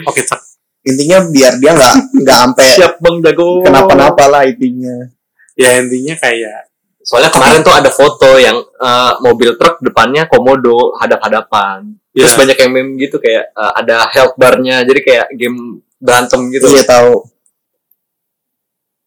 Oke, 0.04 0.20
cek. 0.20 0.40
intinya 0.82 1.18
biar 1.24 1.54
dia 1.56 1.70
nggak 1.72 1.94
nggak 2.16 2.36
sampai 2.40 2.66
Siap 2.76 2.92
bang 2.96 3.16
jago. 3.20 3.58
kenapa-napa 3.60 4.24
lah 4.26 4.42
intinya 4.44 5.10
Ya 5.54 5.74
intinya 5.76 6.14
kayak 6.16 6.70
Soalnya 7.00 7.30
kemarin 7.30 7.62
tuh 7.62 7.70
ada 7.70 7.86
foto 7.88 8.34
yang 8.36 8.58
eh, 8.58 9.12
mobil 9.20 9.54
truk 9.54 9.78
depannya 9.80 10.26
komodo 10.26 10.94
hadap-hadapan. 10.96 11.86
ya, 12.10 12.22
Terus 12.22 12.34
banyak 12.34 12.56
yang 12.56 12.70
meme 12.72 12.90
gitu 12.98 13.16
kayak 13.16 13.46
eh, 13.48 13.72
ada 13.76 14.06
health 14.08 14.34
barnya, 14.34 14.82
jadi 14.82 15.00
kayak 15.00 15.26
game 15.32 15.58
berantem 15.96 16.50
gitu. 16.50 16.66
iya 16.68 16.82
tahu 16.82 17.22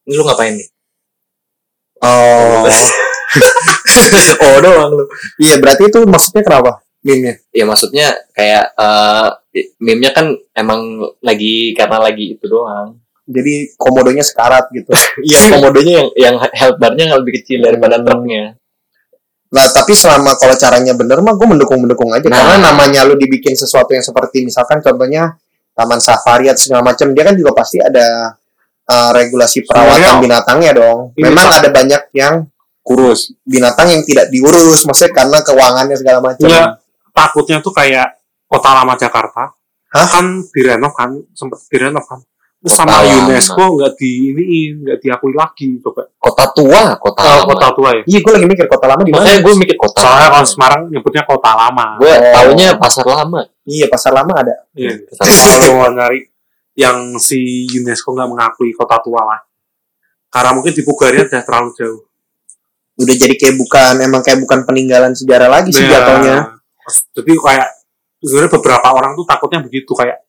Ini 0.01 0.13
lu 0.13 0.23
ngapain 0.23 0.55
nih? 0.55 0.67
Oh 2.01 2.65
oh 4.45 4.57
doang 4.59 4.91
lu. 4.95 5.03
iya 5.37 5.55
berarti 5.57 5.87
itu 5.87 5.99
maksudnya 6.03 6.41
kenapa 6.41 6.71
meme 6.99 7.45
Ya 7.49 7.63
maksudnya 7.63 8.11
kayak 8.33 8.75
eh 8.75 9.27
meme-nya 9.79 10.11
kan 10.11 10.35
emang 10.53 10.99
lagi 11.19 11.71
karena 11.73 11.97
lagi 11.99 12.35
itu 12.35 12.45
doang. 12.45 12.99
jadi 13.29 13.71
komodonya 13.77 14.25
sekarat 14.25 14.67
gitu 14.73 14.89
Iya 15.27 15.53
komodonya 15.53 15.93
yang 16.01 16.09
yang 16.17 16.35
health 16.51 16.77
barnya 16.77 17.13
lebih 17.15 17.39
kecil 17.41 17.61
daripada 17.61 18.01
Hmm. 18.01 18.05
truknya. 18.05 18.43
Nah, 19.49 19.65
tapi 19.65 19.97
selama 19.97 20.37
kalau 20.37 20.53
caranya 20.53 20.93
bener 20.93 21.25
mah 21.25 21.33
gue 21.33 21.47
mendukung-mendukung 21.49 22.13
aja. 22.13 22.29
Nah. 22.29 22.37
Karena 22.37 22.69
namanya 22.69 23.01
lu 23.01 23.17
dibikin 23.17 23.57
sesuatu 23.57 23.89
yang 23.97 24.05
seperti 24.05 24.45
misalkan 24.45 24.77
contohnya 24.77 25.33
taman 25.73 25.97
safari 25.97 26.53
atau 26.53 26.61
segala 26.61 26.93
macam, 26.93 27.09
dia 27.17 27.23
kan 27.25 27.33
juga 27.33 27.57
pasti 27.57 27.81
ada 27.81 28.37
uh, 28.89 29.11
regulasi 29.11 29.61
perawatan 29.63 29.93
Sebenarnya- 29.95 30.19
binatangnya 30.19 30.71
dong. 30.73 30.99
Ini, 31.13 31.23
Memang 31.23 31.47
ada 31.53 31.69
banyak 31.69 32.01
yang 32.11 32.49
kurus 32.81 33.37
binatang 33.43 33.85
yang 33.87 34.01
tidak 34.01 34.27
diurus, 34.27 34.81
maksudnya 34.83 35.13
karena 35.15 35.37
keuangannya 35.39 35.93
segala 35.93 36.19
macam. 36.19 36.43
Iya. 36.43 36.73
takutnya 37.09 37.59
tuh 37.59 37.69
kayak 37.69 38.15
kota 38.45 38.69
lama 38.71 38.95
Jakarta 38.95 39.51
Hah? 39.89 40.07
kan 40.07 40.25
direnov 40.47 40.89
kan 40.91 41.11
sempet 41.31 41.59
direnov 41.67 42.01
kan 42.01 42.21
Terus 42.59 42.71
sama 42.71 42.97
lama. 42.97 43.25
UNESCO 43.25 43.59
nggak 43.75 43.91
di 43.93 44.09
ini 44.29 44.43
nggak 44.77 44.97
diakui 44.99 45.33
lagi 45.33 45.79
coba 45.79 46.07
kota 46.15 46.47
tua 46.49 46.95
kota 46.95 47.19
Oh, 47.19 47.27
lama 47.27 47.43
kota 47.49 47.67
tua 47.73 47.89
ya 47.91 48.03
Iya, 48.05 48.19
gue 48.19 48.31
lagi 48.31 48.47
mikir 48.47 48.65
kota 48.65 48.85
lama 48.85 49.01
di 49.01 49.11
mana? 49.11 49.35
gue 49.35 49.53
mikir 49.53 49.75
kota 49.75 49.99
soalnya 49.99 50.29
kalau 50.31 50.47
Semarang 50.47 50.81
nyebutnya 50.87 51.23
kota 51.23 51.51
lama 51.51 51.85
gue 51.97 52.07
Oh. 52.09 52.31
taunya 52.31 52.67
pasar 52.73 53.03
lama 53.03 53.39
Iya, 53.63 53.85
pasar 53.85 54.11
lama 54.13 54.33
ada. 54.33 54.55
Iya. 54.71 54.91
pasar 55.09 55.25
lama 55.27 55.53
kalau 55.59 55.75
mau 55.75 55.89
nyari 55.91 56.19
yang 56.79 57.19
si 57.19 57.67
UNESCO 57.69 58.15
nggak 58.15 58.29
mengakui 58.29 58.71
kota 58.71 59.03
tua 59.03 59.19
lah 59.25 59.39
karena 60.29 60.55
mungkin 60.55 60.71
di 60.71 60.81
Pugaria 60.81 61.27
udah 61.27 61.43
terlalu 61.43 61.71
jauh 61.75 62.01
Udah 62.95 63.15
jadi 63.15 63.31
kayak 63.33 63.55
bukan 63.55 63.93
emang 63.99 64.19
kayak 64.19 64.39
bukan 64.39 64.63
peninggalan 64.63 65.15
sejarah 65.15 65.47
lagi 65.47 65.71
sih 65.71 65.83
Iya. 65.83 66.03
jatuhnya. 66.03 66.37
jadi 67.13 67.31
kayak 67.31 67.69
sebenarnya 68.19 68.51
beberapa 68.51 68.87
orang 68.91 69.11
tuh 69.13 69.23
takutnya 69.23 69.59
begitu 69.61 69.91
kayak 69.93 70.19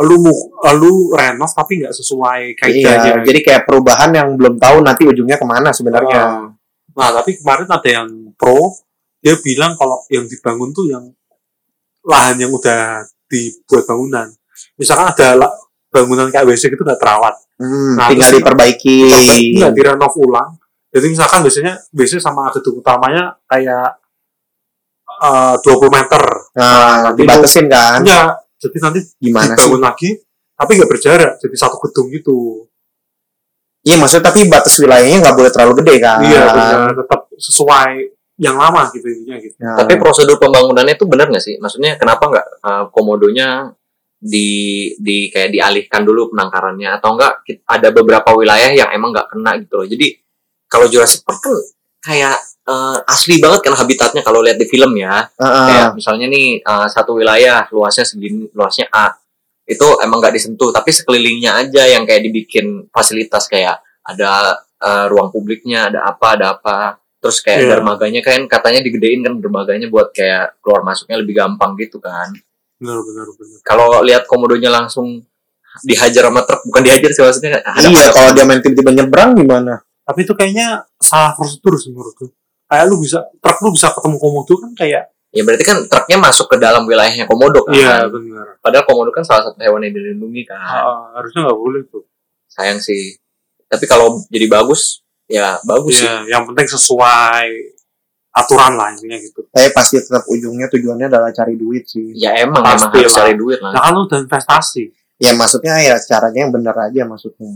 lu 0.00 0.20
mu- 0.20 0.48
lu 0.76 1.12
renov 1.12 1.48
tapi 1.50 1.80
nggak 1.80 1.92
sesuai 1.92 2.56
kaidahnya 2.56 3.20
Iya, 3.20 3.24
jadi 3.24 3.40
kayak 3.42 3.62
perubahan 3.64 4.12
yang 4.12 4.28
belum 4.32 4.56
tahu 4.56 4.80
nanti 4.80 5.04
ujungnya 5.04 5.36
ke 5.36 5.44
mana 5.44 5.72
sebenarnya. 5.72 6.20
Oh. 6.24 6.48
Nah, 6.96 7.10
tapi 7.12 7.36
kemarin 7.36 7.68
ada 7.68 7.88
yang 7.88 8.08
pro, 8.32 8.76
dia 9.20 9.36
bilang 9.36 9.76
kalau 9.76 10.00
yang 10.08 10.24
dibangun 10.24 10.72
tuh 10.72 10.88
yang 10.88 11.04
lahan 12.00 12.36
yang 12.38 12.48
udah 12.48 13.04
dibuat 13.26 13.84
bangunan. 13.84 14.28
Misalkan 14.76 15.12
ada 15.12 15.36
bangunan 15.96 16.28
kayak 16.28 16.44
WC 16.44 16.68
gitu 16.68 16.84
nggak 16.84 17.00
terawat. 17.00 17.34
Hmm, 17.56 17.96
Nah, 17.96 18.12
tinggal 18.12 18.30
diperbaiki. 18.36 18.96
Nggak 19.56 19.72
direnov 19.72 20.12
ulang. 20.20 20.60
Jadi 20.92 21.06
misalkan 21.08 21.40
biasanya 21.40 21.72
WC 21.90 22.20
sama 22.20 22.52
gedung 22.52 22.80
utamanya 22.80 23.40
kayak 23.48 23.96
eh, 25.08 25.54
20 25.60 25.88
meter. 25.88 26.22
Nah, 26.56 27.10
Nanti 27.10 27.24
dibatasin 27.24 27.66
kan? 27.66 28.00
Enggak. 28.04 28.44
Jadi 28.56 28.76
nanti 28.80 29.00
Gimana 29.20 29.52
sih? 29.52 29.64
dibangun 29.64 29.80
lagi, 29.84 30.10
tapi 30.52 30.70
nggak 30.76 30.90
berjarak. 30.90 31.32
Jadi 31.40 31.54
satu 31.56 31.76
gedung 31.80 32.08
gitu. 32.08 32.64
Iya, 33.86 33.96
maksudnya 33.96 34.32
tapi 34.32 34.48
batas 34.50 34.74
wilayahnya 34.82 35.22
nggak 35.22 35.36
boleh 35.36 35.50
terlalu 35.52 35.72
gede 35.84 35.94
kan? 36.02 36.18
Iya, 36.24 36.42
benar. 36.50 36.90
Tetap 36.96 37.20
sesuai 37.38 37.92
yang 38.36 38.56
lama 38.60 38.88
gitu 38.92 39.06
intinya 39.08 39.36
gitu. 39.40 39.56
Nah, 39.60 39.76
tapi 39.80 39.96
prosedur 39.96 40.36
pembangunannya 40.36 40.92
itu 40.92 41.08
benar 41.08 41.32
nggak 41.32 41.40
sih 41.40 41.56
maksudnya 41.56 41.96
kenapa 41.96 42.28
nggak 42.28 42.46
uh, 42.60 42.84
komodonya 42.92 43.72
di 44.16 44.90
di 44.96 45.28
kayak 45.28 45.52
dialihkan 45.52 46.02
dulu 46.02 46.32
penangkarannya. 46.32 46.96
Atau 46.98 47.14
enggak 47.14 47.44
ada 47.68 47.88
beberapa 47.92 48.32
wilayah 48.32 48.72
yang 48.72 48.90
emang 48.92 49.12
nggak 49.12 49.28
kena 49.32 49.60
gitu 49.60 49.74
loh. 49.80 49.86
Jadi 49.86 50.06
kalau 50.66 50.86
Jurassic 50.90 51.22
Park 51.22 51.40
kan 51.44 51.54
kayak 52.02 52.36
uh, 52.66 52.98
asli 53.06 53.38
banget 53.42 53.66
kan 53.66 53.74
habitatnya 53.74 54.22
kalau 54.22 54.42
lihat 54.42 54.58
di 54.58 54.66
film 54.66 54.94
ya. 54.98 55.26
Heeh. 55.38 55.66
kayak 55.70 55.88
misalnya 55.94 56.26
nih 56.30 56.60
uh, 56.62 56.86
satu 56.90 57.18
wilayah 57.18 57.66
luasnya 57.70 58.04
segini 58.06 58.48
luasnya 58.52 58.88
A. 58.90 59.14
Itu 59.66 59.98
emang 59.98 60.22
nggak 60.22 60.34
disentuh 60.34 60.70
tapi 60.70 60.94
sekelilingnya 60.94 61.66
aja 61.66 61.86
yang 61.90 62.06
kayak 62.06 62.22
dibikin 62.22 62.86
fasilitas 62.94 63.50
kayak 63.50 63.82
ada 64.06 64.54
uh, 64.78 65.06
ruang 65.10 65.34
publiknya 65.34 65.90
ada 65.90 66.06
apa 66.06 66.38
ada 66.38 66.46
apa. 66.54 66.78
Terus 67.16 67.42
kayak 67.42 67.60
Iya. 67.66 67.70
dermaganya 67.74 68.20
kan 68.22 68.38
katanya 68.46 68.80
digedein 68.86 69.26
kan 69.26 69.34
dermaganya 69.42 69.90
buat 69.90 70.14
kayak 70.14 70.62
keluar 70.62 70.86
masuknya 70.86 71.18
lebih 71.18 71.34
gampang 71.34 71.74
gitu 71.74 71.98
kan 71.98 72.30
Benar, 72.76 72.98
benar, 73.00 73.26
benar. 73.32 73.58
kalau 73.62 73.86
lihat 74.00 74.24
komodonya 74.24 74.68
langsung 74.68 75.24
dihajar 75.80 76.28
sama 76.28 76.40
truk 76.40 76.60
bukan 76.64 76.82
dihajar 76.82 77.10
sih 77.10 77.20
maksudnya 77.20 77.60
ada 77.60 77.84
iya, 77.84 78.08
kalau 78.08 78.32
dia 78.32 78.44
main 78.44 78.60
tiba-tiba 78.60 78.92
nyebrang 78.92 79.32
gimana? 79.34 79.80
Tapi 80.02 80.22
itu 80.22 80.32
kayaknya 80.32 80.80
salah 80.96 81.32
prosedur 81.32 81.76
sih 81.76 81.90
menurutku. 81.90 82.30
Kayak 82.66 82.84
lu 82.86 82.96
bisa, 82.98 83.20
truk 83.36 83.58
lu 83.60 83.70
bisa 83.70 83.92
ketemu 83.92 84.16
komodo 84.16 84.54
kan 84.56 84.70
kayak, 84.72 85.02
ya 85.30 85.42
berarti 85.42 85.62
kan 85.62 85.76
truknya 85.84 86.16
masuk 86.16 86.46
ke 86.48 86.56
dalam 86.56 86.82
wilayahnya 86.82 87.24
komodo 87.24 87.60
kan 87.62 87.72
iya 87.72 87.96
benar. 88.06 88.56
padahal 88.58 88.84
komodo 88.84 89.10
kan 89.10 89.20
salah 89.20 89.46
satu 89.46 89.60
hewan 89.60 89.84
yang 89.84 89.92
dilindungi 89.92 90.42
kan 90.44 90.56
Ah, 90.56 91.12
harusnya 91.14 91.44
nggak 91.44 91.58
boleh 91.58 91.80
tuh. 91.86 92.02
sayang 92.46 92.80
sih 92.80 93.14
tapi 93.66 93.84
kalau 93.84 94.16
jadi 94.26 94.48
bagus 94.48 95.04
ya 95.26 95.60
bagus 95.62 96.00
sih 96.00 96.08
Iya, 96.08 96.24
yang 96.32 96.42
penting 96.48 96.66
sesuai 96.66 97.46
aturan 98.36 98.72
lah 98.72 98.92
intinya 98.92 99.16
gitu. 99.16 99.40
Tapi 99.46 99.68
pasti 99.70 99.96
tetap 99.96 100.24
ujungnya 100.26 100.68
tujuannya 100.68 101.06
adalah 101.06 101.30
cari 101.30 101.54
duit 101.54 101.84
sih. 101.84 102.12
ya 102.12 102.36
emang 102.36 102.60
Pasti 102.60 102.84
emang 102.84 102.92
harus 102.94 103.08
lah. 103.08 103.18
cari 103.18 103.34
duit 103.34 103.58
lah 103.58 103.70
Nah 103.70 103.80
kan 103.80 103.92
lu 103.92 104.04
udah 104.04 104.18
investasi. 104.20 104.84
Ya 105.16 105.32
maksudnya 105.32 105.74
ya 105.78 105.96
caranya 105.98 106.38
yang 106.38 106.52
benar 106.52 106.76
aja 106.78 107.02
maksudnya. 107.02 107.48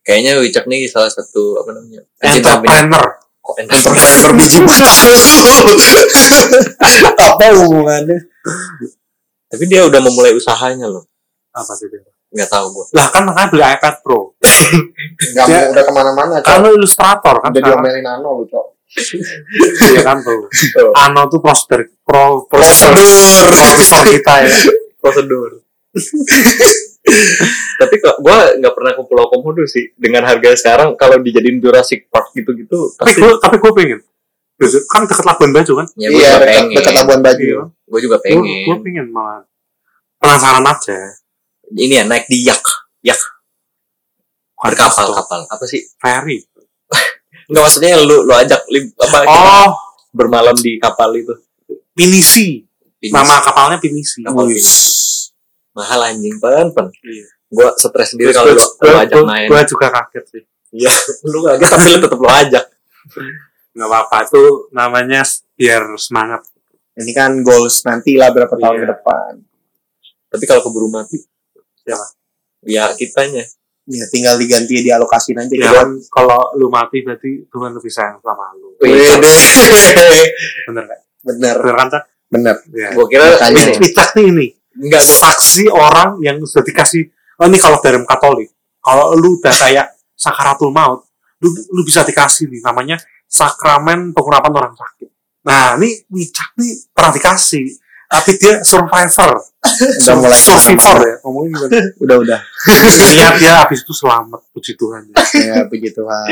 kayaknya 0.00 0.40
Wicak 0.40 0.64
nih 0.64 0.88
salah 0.88 1.06
satu 1.06 1.60
apa 1.60 1.70
namanya 1.70 2.00
Entrepreneur. 2.18 3.04
kok 3.38 3.56
entrepreneur 3.58 4.30
biji 4.38 4.60
Apa 7.18 7.46
hubungannya? 7.54 8.18
tapi 9.46 9.64
dia 9.64 9.80
udah 9.82 9.96
memulai 9.98 10.32
usahanya 10.32 10.84
loh 10.86 11.04
Apa 11.50 11.72
sih 11.74 11.88
dia? 11.88 12.00
nggak 12.28 12.44
tahu 12.46 12.66
gua 12.70 12.84
Lah 12.92 13.08
kan 13.08 13.24
makanya 13.24 13.48
beli 13.48 13.64
iPad 13.66 13.94
Pro. 13.98 14.36
Gak 15.32 15.44
Dia- 15.44 15.64
mau 15.64 15.72
udah 15.72 15.80
ke 15.82 15.92
mana-mana. 15.92 16.34
Kan 16.40 16.60
lu 16.60 16.72
ilustrator 16.74 17.36
kan 17.38 17.48
Udah 17.48 17.56
sekarang. 17.58 17.80
diomelin 17.80 18.04
Ano 18.06 18.28
lu, 18.34 18.44
Cok. 18.46 18.66
Iya 18.88 20.00
kan 20.00 20.18
tuh. 20.20 20.48
Tuh. 20.48 20.92
Ano 20.96 21.28
tuh 21.28 21.40
prosedur 21.40 21.84
pro 22.02 22.48
Prosedur. 22.48 22.96
profesor 23.52 24.02
kita 24.04 24.34
ya. 24.44 24.50
prosedur 24.96 25.60
tapi 27.78 27.94
kok 27.98 28.20
gua 28.20 28.52
nggak 28.54 28.74
pernah 28.74 28.92
ke 28.92 29.02
Pulau 29.02 29.26
Komodo 29.30 29.64
sih 29.64 29.90
dengan 29.96 30.26
harga 30.26 30.52
sekarang 30.54 30.94
kalau 30.94 31.16
dijadiin 31.18 31.58
Jurassic 31.58 32.06
Park 32.08 32.30
gitu-gitu 32.32 32.92
Tapi 32.94 33.16
gue 33.16 33.32
tapi 33.40 33.56
gue 33.56 33.72
pengen. 33.72 34.00
Kan 34.90 35.06
deket 35.06 35.24
Labuan 35.24 35.50
Bajo 35.54 35.72
kan? 35.78 35.86
ya 35.94 36.10
Iya, 36.10 36.34
juga 36.34 36.38
dekat 36.42 36.44
pengen 36.44 36.76
dekat 36.76 36.94
Labuan 36.98 37.20
Bajo. 37.22 37.40
Iya. 37.40 37.62
gua 37.88 37.98
juga 37.98 38.16
Gue 38.20 38.28
gue 38.28 38.44
pengen 38.44 38.82
pengen 38.84 39.06
malah. 39.08 39.42
Penasaran 40.18 40.66
aja. 40.66 40.98
ini 41.70 41.94
ya 41.94 42.04
naik 42.04 42.26
di 42.26 42.44
yak 42.44 42.60
yak 43.00 43.20
kapal. 44.74 45.14
kapal 45.14 45.40
apa 45.46 45.64
sih 45.64 45.80
Ferry. 45.96 46.42
Nggak 47.48 47.62
maksudnya 47.62 47.96
lu 47.98 48.22
lu 48.22 48.32
ajak 48.32 48.60
lim, 48.68 48.92
apa 48.94 49.18
Oh, 49.24 49.70
bermalam 50.10 50.52
di 50.54 50.76
kapal 50.76 51.12
itu 51.14 51.32
Pinisi. 51.92 52.62
Pinisi. 52.96 53.10
Nama 53.10 53.40
kapalnya 53.40 53.78
Pinisi. 53.78 54.20
Kapal. 54.20 54.46
Pinisi. 54.46 55.32
mahal 55.72 56.00
anjing 56.04 56.36
pen 56.36 56.70
pen 56.70 56.86
Iya. 57.00 57.26
gua 57.48 57.70
stres 57.72 58.12
sendiri 58.12 58.30
kalau 58.30 58.50
lu, 58.50 58.60
lu 58.60 58.94
ajak 58.94 59.22
main 59.24 59.46
Gue 59.46 59.62
juga 59.64 59.86
kaget 59.88 60.24
sih. 60.28 60.42
lu 61.30 61.38
kaget 61.42 61.66
tapi 61.66 61.86
lu 61.88 61.98
tetep 61.98 62.18
lu 62.18 62.28
ajak 62.28 62.64
Gak 63.72 63.86
apa-apa. 63.86 64.26
Itu 64.26 64.42
namanya 64.68 65.22
biar 65.54 65.94
semangat. 65.96 66.42
Ini 66.92 67.14
kan 67.14 67.40
goals 67.40 67.80
nanti 67.82 68.18
lah 68.18 68.28
berapa 68.28 68.50
tahun 68.50 68.74
Iya. 68.74 68.82
ke 68.82 68.88
depan. 68.92 69.32
tapi 70.28 70.44
kalau 70.44 70.60
keburu 70.60 70.90
mati 70.90 71.16
Siapa? 71.80 72.04
ya 72.60 72.92
kitanya 72.92 73.48
Ya 73.88 74.04
tinggal 74.06 74.36
diganti 74.36 74.84
dialokasin 74.84 75.32
aja 75.34 75.48
Ya 75.48 75.64
gitu. 75.64 75.72
kan, 75.72 75.88
kalau 76.12 76.52
lu 76.54 76.68
mati 76.68 77.00
berarti 77.00 77.48
Tuhan 77.48 77.72
lebih 77.72 77.88
sayang 77.88 78.20
sama 78.20 78.52
lu. 78.54 78.76
Wih, 78.78 79.00
Bener 80.68 80.84
gak? 80.84 81.00
Bener, 81.24 81.54
Bener 81.56 81.74
kan, 81.74 81.88
Cak? 81.88 82.04
bener. 82.28 82.56
Ya. 82.70 82.92
gua 82.92 83.08
kira 83.08 83.24
Makanya. 83.24 83.72
ini 83.72 83.80
Wicak 83.80 84.08
nih 84.12 84.26
ini. 84.28 84.46
enggak 84.78 85.00
gua 85.00 85.16
saksi 85.24 85.64
orang 85.72 86.20
yang 86.20 86.36
sudah 86.44 86.60
dikasih 86.62 87.08
oh 87.34 87.48
ini 87.48 87.56
kalau 87.56 87.80
dalam 87.80 88.04
Katolik 88.04 88.52
kalau 88.78 89.16
lu 89.16 89.40
udah 89.40 89.48
kayak 89.50 89.96
sakaratul 90.12 90.68
maut 90.68 91.08
lu, 91.40 91.48
lu 91.48 91.80
bisa 91.80 92.04
dikasih 92.04 92.52
nih 92.52 92.60
namanya 92.60 93.00
sakramen 93.24 94.12
pengurapan 94.12 94.52
orang 94.52 94.74
sakit 94.76 95.08
nah 95.40 95.80
ini 95.80 96.04
Wicak 96.12 96.52
nih 96.54 96.92
pernah 96.92 97.16
dikasih 97.16 97.64
tapi 98.08 98.30
dia 98.34 98.60
survivor 98.62 99.30
Udah 100.00 100.14
mulai 100.16 100.38
survivor 100.38 100.96
ya 100.98 101.14
ngomongin 101.22 101.50
gimana 101.52 101.72
Udah 102.02 102.16
udah. 102.18 102.40
niat 103.12 103.34
dia 103.36 103.52
habis 103.60 103.80
itu 103.80 103.92
selamat 103.92 104.40
puji 104.50 104.72
Tuhan 104.74 105.02
ya. 105.06 105.16
Ya 105.44 105.62
puji 105.64 105.92
Tuhan. 105.92 106.26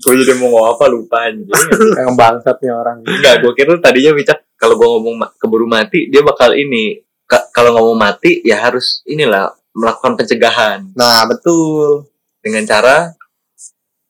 gue 0.00 0.14
jadi 0.16 0.32
mau 0.34 0.48
ngomong 0.48 0.66
apa 0.70 0.84
lupa 0.88 1.28
anjing 1.28 1.50
Yang 1.92 2.08
bangsat 2.14 2.56
nih 2.56 2.72
orang. 2.72 2.96
enggak 3.04 3.34
gue 3.40 3.52
kira 3.52 3.76
tadinya 3.76 4.12
Wicak 4.14 4.38
kalau 4.56 4.74
gue 4.74 4.88
ngomong 4.88 5.14
keburu 5.36 5.66
mati 5.66 6.08
dia 6.08 6.22
bakal 6.22 6.54
ini 6.54 7.02
Ka- 7.26 7.46
kalau 7.50 7.76
ngomong 7.76 7.98
mati 8.00 8.40
ya 8.40 8.58
harus 8.58 9.04
inilah 9.04 9.52
melakukan 9.70 10.16
pencegahan 10.16 10.88
Nah 10.94 11.26
betul. 11.26 12.08
dengan 12.40 12.64
cara 12.64 13.12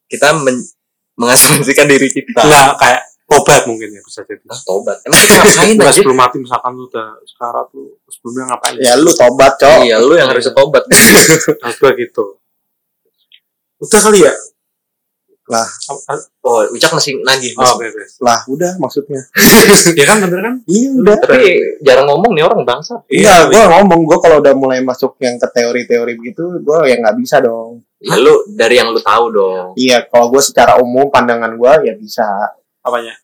kita 0.06 0.30
men- 0.36 0.70
mengasumsikan 1.14 1.84
diri 1.84 2.06
kita 2.08 2.38
nggak 2.38 2.78
kayak 2.78 3.02
obat 3.30 3.62
mungkin 3.64 3.88
ya 3.90 4.02
bisa 4.02 4.20
jadi 4.26 4.42
Ah, 4.46 4.58
tobat 4.60 4.98
emang 5.06 5.18
kita 5.22 5.34
ngapain 5.38 5.76
aja 5.78 5.92
sebelum 5.94 6.18
mati 6.18 6.36
misalkan 6.38 6.70
lu 6.74 6.84
udah 6.86 7.08
sekarat 7.22 7.66
lu 7.72 7.84
sebelumnya 8.06 8.44
ngapain 8.50 8.74
Ya 8.78 8.92
lu 8.94 9.10
tobat 9.10 9.52
cok. 9.56 9.78
iya 9.86 9.96
lu 9.98 10.14
yang 10.14 10.28
harus 10.28 10.50
tobat 10.50 10.82
harus 11.62 11.76
gua 11.78 11.92
gitu 11.94 12.24
udah 13.80 14.00
kali 14.02 14.20
ya 14.22 14.34
Lah. 15.50 15.66
Oh, 16.46 16.62
Ucak 16.70 16.94
masih 16.94 17.26
nagih. 17.26 17.58
Oh, 17.58 17.74
oke. 17.74 17.82
Lah, 18.22 18.38
udah 18.46 18.78
maksudnya. 18.78 19.18
Ya 19.98 20.06
kan 20.06 20.22
bener 20.22 20.38
kan? 20.46 20.54
Iya, 20.62 20.88
udah. 20.94 21.16
Tapi 21.18 21.42
jarang 21.82 22.06
ngomong 22.06 22.38
nih 22.38 22.46
orang 22.46 22.62
bangsa. 22.62 23.02
Iya, 23.10 23.50
gue 23.50 23.58
ngomong 23.58 24.06
gue 24.06 24.18
kalau 24.22 24.38
udah 24.38 24.54
mulai 24.54 24.78
masuk 24.78 25.18
yang 25.18 25.42
ke 25.42 25.50
teori-teori 25.50 26.14
begitu, 26.14 26.62
gue 26.62 26.78
ya 26.86 27.02
nggak 27.02 27.18
bisa 27.18 27.42
dong. 27.42 27.82
Ya, 27.98 28.14
lu 28.14 28.46
dari 28.46 28.78
yang 28.78 28.94
lu 28.94 29.02
tahu 29.02 29.24
dong. 29.34 29.66
Iya, 29.74 30.06
kalau 30.06 30.30
gue 30.30 30.38
secara 30.38 30.78
umum 30.78 31.10
pandangan 31.10 31.50
gue 31.50 31.72
ya 31.82 31.98
bisa. 31.98 32.30
Apanya? 32.80 33.14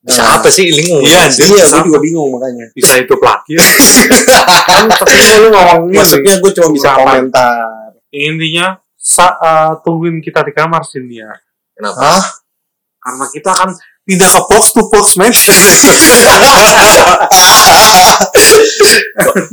Bisa 0.00 0.24
Nah, 0.24 0.40
apa 0.40 0.48
sih 0.48 0.72
lingung? 0.72 1.04
Iya, 1.04 1.28
anjir. 1.28 1.44
Iya, 1.44 1.64
gue 1.68 1.80
juga 1.92 2.00
bingung 2.00 2.28
makanya. 2.32 2.72
bisa 2.72 2.96
hidup 2.96 3.20
lagi. 3.20 3.52
kan 4.70 4.84
tapi 4.88 5.12
lu 5.44 5.48
ngomongnya 5.52 6.00
maksudnya 6.00 6.34
gue 6.40 6.50
cuma 6.56 6.68
bisa 6.72 6.88
komentar. 6.96 7.92
Intinya 8.08 8.66
sa 8.96 9.36
eh, 9.36 9.72
tungguin 9.84 10.24
kita 10.24 10.40
di 10.40 10.52
kamar 10.56 10.88
sini 10.88 11.20
ya. 11.20 11.32
Kenapa? 11.76 12.00
Hah? 12.00 12.22
Karena 13.00 13.26
kita 13.28 13.50
akan 13.52 13.70
pindah 14.10 14.26
ke 14.26 14.40
box 14.50 14.74
to 14.74 14.82
box 14.90 15.14
match. 15.14 15.46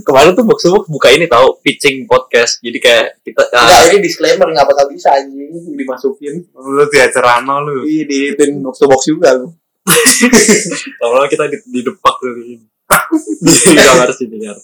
Kemarin 0.01 0.33
tuh 0.33 0.45
box 0.49 0.65
to 0.65 0.73
box 0.73 0.89
buka 0.89 1.13
ini 1.13 1.29
tahu 1.29 1.61
pitching 1.61 2.09
podcast. 2.09 2.57
Jadi 2.65 2.81
kayak 2.81 3.21
kita 3.21 3.45
Enggak, 3.53 3.69
ah, 3.69 3.85
ini 3.93 4.01
disclaimer 4.01 4.49
nggak 4.49 4.65
bakal 4.65 4.89
bisa 4.89 5.13
anjing 5.13 5.77
dimasukin. 5.77 6.41
lu 6.57 6.83
diajar 6.89 7.21
Rano 7.21 7.61
lu. 7.69 7.85
Iya, 7.85 8.09
di 8.09 8.19
pin 8.33 8.57
box 8.65 8.81
to 8.81 8.89
box 8.89 9.05
juga 9.05 9.37
lu. 9.37 9.53
lama-lama 11.05 11.29
kita 11.29 11.47
di, 11.47 11.57
di 11.69 11.79
depak 11.85 12.15
tuh 12.19 12.33
di 12.41 12.57
di 13.45 13.77
kamar 13.77 14.09
sini 14.09 14.41
ya. 14.41 14.57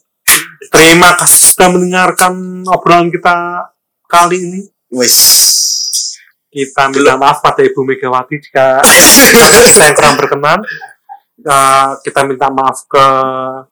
Terima 0.74 1.14
kasih 1.22 1.54
sudah 1.54 1.70
mendengarkan 1.70 2.66
obrolan 2.66 3.14
kita 3.14 3.70
kali 4.10 4.42
ini. 4.42 4.62
Wes. 4.90 5.73
Kita 6.54 6.86
minta 6.88 7.18
maaf 7.18 7.42
pada 7.42 7.66
Ibu 7.66 7.82
Megawati 7.82 8.36
jika 8.38 8.78
saya 9.78 9.92
kurang 9.98 10.16
berkenan. 10.16 10.62
Eh, 11.34 11.90
kita 12.06 12.22
minta 12.24 12.48
maaf 12.48 12.86
ke 12.86 13.06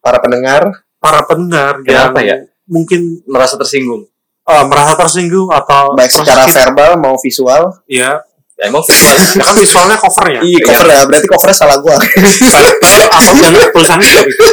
Para 0.02 0.18
pendengar, 0.18 0.82
para 0.98 1.22
pendengar 1.24 1.78
Kenapa 1.86 2.20
yang 2.20 2.50
mungkin 2.66 3.22
Merasa 3.30 3.54
tersinggung. 3.56 4.10
eh, 4.42 4.64
merasa 4.66 4.98
tersinggung 4.98 5.54
atau 5.54 5.94
baik 5.94 6.10
secara 6.10 6.50
verbal 6.50 6.98
mau 6.98 7.16
visual. 7.22 7.70
ya, 7.86 8.18
Ya 8.58 8.70
emang 8.70 8.82
visual. 8.82 9.14
ya 9.38 9.44
kan 9.46 9.56
visualnya 9.56 9.98
covernya. 9.98 10.42
Iya, 10.42 10.60
cover 10.66 10.88
ya. 10.90 11.02
Berarti 11.06 11.28
covernya 11.30 11.58
salah 11.58 11.78
gua. 11.80 11.98
atau 11.98 13.34
dan 13.38 13.54
tulisannya 13.70 14.06
juga 14.10 14.24
gitu. 14.26 14.46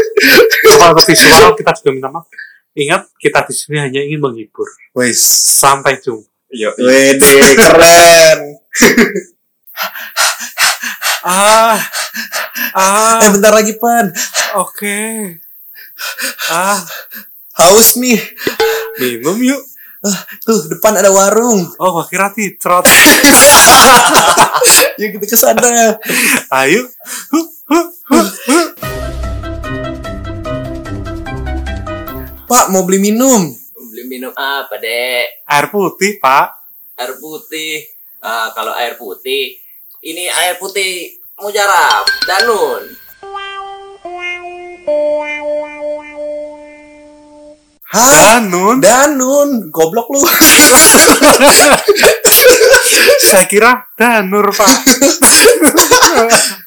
Kalau 0.76 0.92
ke 0.96 1.02
visual 1.12 1.52
kita 1.56 1.70
juga 1.80 1.90
minta 1.96 2.08
maaf. 2.12 2.28
Ingat 2.78 3.02
kita 3.18 3.42
di 3.48 3.54
sini 3.56 3.76
hanya 3.80 4.00
ingin 4.04 4.20
menghibur. 4.20 4.68
Wes. 4.94 5.18
Sampai 5.58 5.96
jumpa. 5.98 6.27
Iya. 6.48 6.72
Wede, 6.80 7.28
keren. 7.52 8.38
Ah, 11.20 11.76
ah, 12.72 13.20
Eh, 13.20 13.30
bentar 13.36 13.52
lagi, 13.52 13.76
Pan. 13.76 14.08
oke. 14.56 14.98
Ah, 16.48 16.80
Haus 17.58 18.00
nih. 18.00 18.16
minum 18.96 19.36
yuk. 19.38 19.60
Tuh, 20.46 20.70
depan 20.70 20.94
ada 20.94 21.10
warung. 21.10 21.74
Oh, 21.76 21.90
gua 21.90 22.06
kira 22.06 22.30
trot. 22.56 22.86
Yuk 24.98 25.18
kita 25.18 25.26
ke 25.26 25.36
sana. 25.36 25.98
Ayo. 26.54 26.86
Huh, 27.30 27.46
huh, 27.66 27.86
huh, 28.08 28.28
huh. 28.46 28.66
Pak, 32.46 32.70
mau 32.70 32.86
beli 32.86 33.02
minum. 33.02 33.58
Minum 34.08 34.32
apa, 34.32 34.80
Dek? 34.80 35.44
Air 35.44 35.68
putih, 35.68 36.16
Pak. 36.16 36.48
Air 36.96 37.20
putih. 37.20 37.84
Ah, 38.24 38.50
kalau 38.56 38.72
air 38.72 38.96
putih, 38.96 39.60
ini 40.00 40.26
air 40.32 40.56
putih 40.56 41.12
mujarab, 41.36 42.08
danun. 42.24 42.88
Hah? 47.88 48.40
Danun. 48.40 48.80
Danun, 48.80 49.50
goblok 49.68 50.08
lu. 50.12 50.20
Saya 53.28 53.44
kira 53.44 53.92
Danur, 53.92 54.48
Pak. 54.56 54.72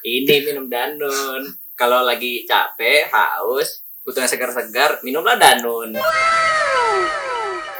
Ini 0.06 0.34
minum 0.46 0.70
danun. 0.70 1.42
Kalau 1.74 2.06
lagi 2.06 2.46
capek, 2.46 3.10
haus, 3.10 3.82
butuh 4.06 4.22
yang 4.22 4.30
segar-segar, 4.30 5.02
minumlah 5.02 5.34
danun. 5.38 5.98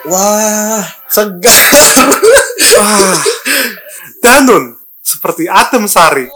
Wah, 0.02 0.82
segar. 1.06 2.10
Ah, 2.74 3.14
Danun 4.18 4.74
seperti 4.98 5.46
Adem 5.46 5.86
Sari. 5.86 6.26